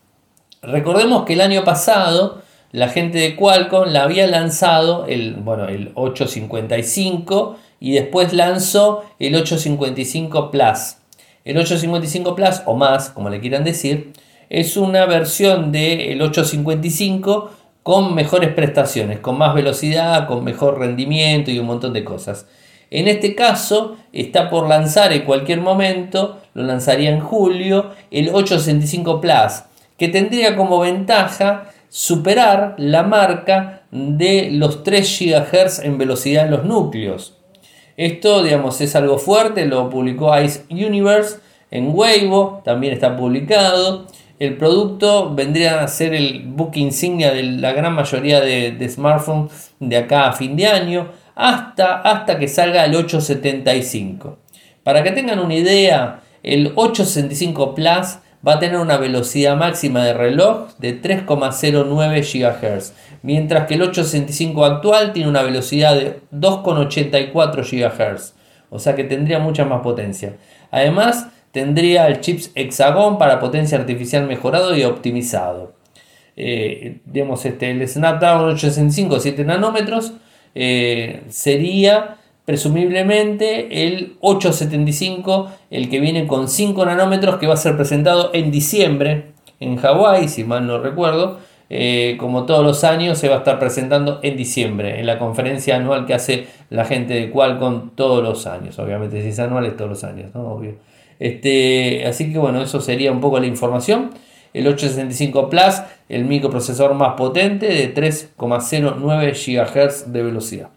Recordemos 0.61 1.23
que 1.23 1.33
el 1.33 1.41
año 1.41 1.63
pasado 1.63 2.41
la 2.75 2.89
gente 2.89 3.19
de 3.19 3.37
Qualcomm 3.37 3.87
la 3.87 4.03
había 4.03 4.27
lanzado 4.27 5.05
el, 5.05 5.35
bueno, 5.35 5.69
el 5.69 5.93
855 5.95 7.55
y 7.79 7.93
después 7.93 8.33
lanzó 8.33 9.05
el 9.17 9.33
855 9.33 10.51
Plus. 10.51 10.97
El 11.45 11.57
855 11.57 12.35
Plus 12.35 12.63
o 12.65 12.75
más, 12.75 13.11
como 13.11 13.29
le 13.29 13.39
quieran 13.39 13.63
decir, 13.63 14.11
es 14.49 14.75
una 14.75 15.05
versión 15.05 15.71
del 15.71 16.21
855 16.21 17.49
con 17.81 18.13
mejores 18.13 18.53
prestaciones, 18.53 19.19
con 19.19 19.37
más 19.37 19.55
velocidad, 19.55 20.27
con 20.27 20.43
mejor 20.43 20.77
rendimiento 20.77 21.51
y 21.51 21.59
un 21.59 21.67
montón 21.67 21.93
de 21.93 22.03
cosas. 22.03 22.45
En 22.91 23.07
este 23.07 23.35
caso 23.35 23.95
está 24.11 24.49
por 24.49 24.67
lanzar 24.67 25.13
en 25.13 25.23
cualquier 25.23 25.61
momento, 25.61 26.41
lo 26.53 26.63
lanzaría 26.63 27.09
en 27.09 27.21
julio, 27.21 27.91
el 28.11 28.31
865 28.33 29.21
Plus, 29.21 29.63
que 29.97 30.09
tendría 30.09 30.57
como 30.57 30.81
ventaja 30.81 31.71
superar 31.89 32.75
la 32.77 33.03
marca 33.03 33.83
de 33.91 34.49
los 34.51 34.83
3 34.83 35.19
GHz 35.19 35.79
en 35.79 35.97
velocidad 35.97 36.45
en 36.45 36.51
los 36.51 36.65
núcleos. 36.65 37.37
Esto, 37.97 38.43
digamos, 38.43 38.81
es 38.81 38.95
algo 38.95 39.17
fuerte, 39.17 39.65
lo 39.65 39.89
publicó 39.89 40.37
Ice 40.39 40.63
Universe 40.69 41.37
en 41.71 41.91
Weibo, 41.93 42.61
también 42.65 42.93
está 42.93 43.15
publicado. 43.15 44.07
El 44.37 44.57
producto 44.57 45.33
vendría 45.33 45.81
a 45.81 45.87
ser 45.87 46.13
el 46.13 46.43
book 46.45 46.71
insignia 46.75 47.31
de 47.31 47.43
la 47.43 47.71
gran 47.71 47.93
mayoría 47.93 48.41
de, 48.41 48.71
de 48.71 48.89
smartphones 48.89 49.71
de 49.79 49.95
acá 49.95 50.27
a 50.27 50.33
fin 50.33 50.57
de 50.57 50.67
año 50.67 51.09
hasta, 51.35 52.01
hasta 52.01 52.37
que 52.37 52.47
salga 52.47 52.83
el 52.85 52.95
875. 52.95 54.39
Para 54.83 55.03
que 55.03 55.11
tengan 55.11 55.39
una 55.39 55.55
idea, 55.55 56.21
el 56.43 56.73
865 56.75 57.75
Plus 57.75 58.17
va 58.45 58.53
a 58.53 58.59
tener 58.59 58.77
una 58.77 58.97
velocidad 58.97 59.55
máxima 59.55 60.03
de 60.03 60.13
reloj 60.13 60.69
de 60.77 61.01
3,09 61.01 62.21
GHz, 62.21 62.93
mientras 63.23 63.67
que 63.67 63.75
el 63.75 63.81
865 63.83 64.65
actual 64.65 65.13
tiene 65.13 65.29
una 65.29 65.41
velocidad 65.41 65.95
de 65.95 66.19
2,84 66.31 67.63
GHz, 67.63 68.33
o 68.69 68.79
sea 68.79 68.95
que 68.95 69.03
tendría 69.03 69.39
mucha 69.39 69.65
más 69.65 69.81
potencia. 69.81 70.35
Además, 70.69 71.27
tendría 71.51 72.07
el 72.07 72.19
chips 72.19 72.51
Hexagon 72.53 73.17
para 73.17 73.39
potencia 73.39 73.77
artificial 73.77 74.27
mejorado 74.27 74.75
y 74.75 74.83
optimizado. 74.83 75.73
Eh, 76.37 76.99
este, 77.45 77.71
el 77.71 77.87
Snapdragon 77.87 78.49
865 78.49 79.21
7 79.21 79.45
nanómetros 79.45 80.13
eh, 80.53 81.23
sería 81.29 82.17
presumiblemente 82.45 83.85
el 83.87 84.17
875, 84.21 85.51
el 85.71 85.89
que 85.89 85.99
viene 85.99 86.27
con 86.27 86.47
5 86.47 86.85
nanómetros, 86.85 87.37
que 87.37 87.47
va 87.47 87.55
a 87.55 87.57
ser 87.57 87.75
presentado 87.75 88.31
en 88.33 88.51
diciembre 88.51 89.35
en 89.59 89.77
Hawái, 89.77 90.27
si 90.27 90.43
mal 90.43 90.65
no 90.67 90.79
recuerdo. 90.79 91.39
Eh, 91.69 92.15
como 92.19 92.45
todos 92.45 92.63
los 92.63 92.83
años, 92.83 93.17
se 93.17 93.27
va 93.27 93.35
a 93.35 93.37
estar 93.39 93.57
presentando 93.57 94.19
en 94.21 94.37
diciembre, 94.37 94.99
en 94.99 95.07
la 95.07 95.17
conferencia 95.17 95.75
anual 95.75 96.05
que 96.05 96.13
hace 96.13 96.47
la 96.69 96.85
gente 96.85 97.15
de 97.15 97.31
Qualcomm 97.31 97.95
todos 97.95 98.23
los 98.23 98.45
años. 98.45 98.77
Obviamente, 98.77 99.21
si 99.21 99.29
es 99.29 99.39
anual, 99.39 99.65
es 99.65 99.75
todos 99.75 99.89
los 99.89 100.03
años, 100.03 100.29
Obvio. 100.35 100.75
Este, 101.19 102.05
así 102.05 102.31
que 102.31 102.37
bueno, 102.37 102.61
eso 102.61 102.81
sería 102.81 103.11
un 103.11 103.21
poco 103.21 103.39
la 103.39 103.47
información. 103.47 104.11
El 104.53 104.67
865 104.67 105.49
Plus 105.49 105.81
el 106.07 106.25
microprocesor 106.25 106.93
más 106.93 107.15
potente 107.15 107.67
de 107.67 107.93
3,09 107.93 109.33
GHz 109.33 110.11
de 110.11 110.23
velocidad. 110.23 110.69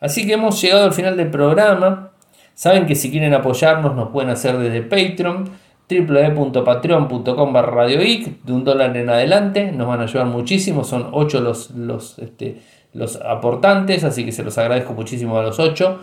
Así 0.00 0.26
que 0.26 0.34
hemos 0.34 0.60
llegado 0.60 0.84
al 0.84 0.92
final 0.92 1.16
del 1.16 1.30
programa. 1.30 2.10
Saben 2.54 2.86
que 2.86 2.94
si 2.94 3.10
quieren 3.10 3.34
apoyarnos 3.34 3.94
nos 3.94 4.08
pueden 4.10 4.30
hacer 4.30 4.56
desde 4.58 4.82
Patreon, 4.82 5.50
www.patreon.com 5.88 7.54
radioic, 7.54 8.42
de 8.42 8.52
un 8.52 8.64
dólar 8.64 8.96
en 8.96 9.10
adelante, 9.10 9.72
nos 9.72 9.86
van 9.86 10.00
a 10.00 10.04
ayudar 10.04 10.26
muchísimo, 10.26 10.82
son 10.82 11.08
8 11.12 11.40
los, 11.40 11.70
los, 11.72 12.18
este, 12.18 12.60
los 12.92 13.16
aportantes, 13.16 14.04
así 14.04 14.24
que 14.24 14.32
se 14.32 14.42
los 14.42 14.56
agradezco 14.58 14.94
muchísimo 14.94 15.38
a 15.38 15.42
los 15.42 15.60
8. 15.60 15.98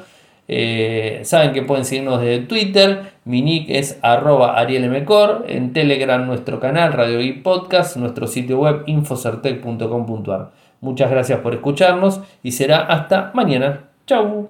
Eh, 0.48 1.22
saben 1.24 1.54
que 1.54 1.62
pueden 1.62 1.86
seguirnos 1.86 2.22
desde 2.22 2.46
Twitter. 2.46 3.14
Mi 3.26 3.42
nick 3.42 3.70
es 3.70 3.98
arroba 4.02 4.58
arielmcor. 4.60 5.46
En 5.48 5.74
Telegram 5.74 6.26
nuestro 6.26 6.60
canal 6.60 6.94
Radio 6.94 7.20
Podcast. 7.42 7.96
Nuestro 7.98 8.28
sitio 8.28 8.60
web 8.60 8.84
infocertec.com.ar. 8.86 10.63
Muchas 10.84 11.10
gracias 11.10 11.40
por 11.40 11.54
escucharnos 11.54 12.20
y 12.44 12.52
será 12.52 12.80
hasta 12.80 13.32
mañana. 13.34 13.86
Chau. 14.06 14.50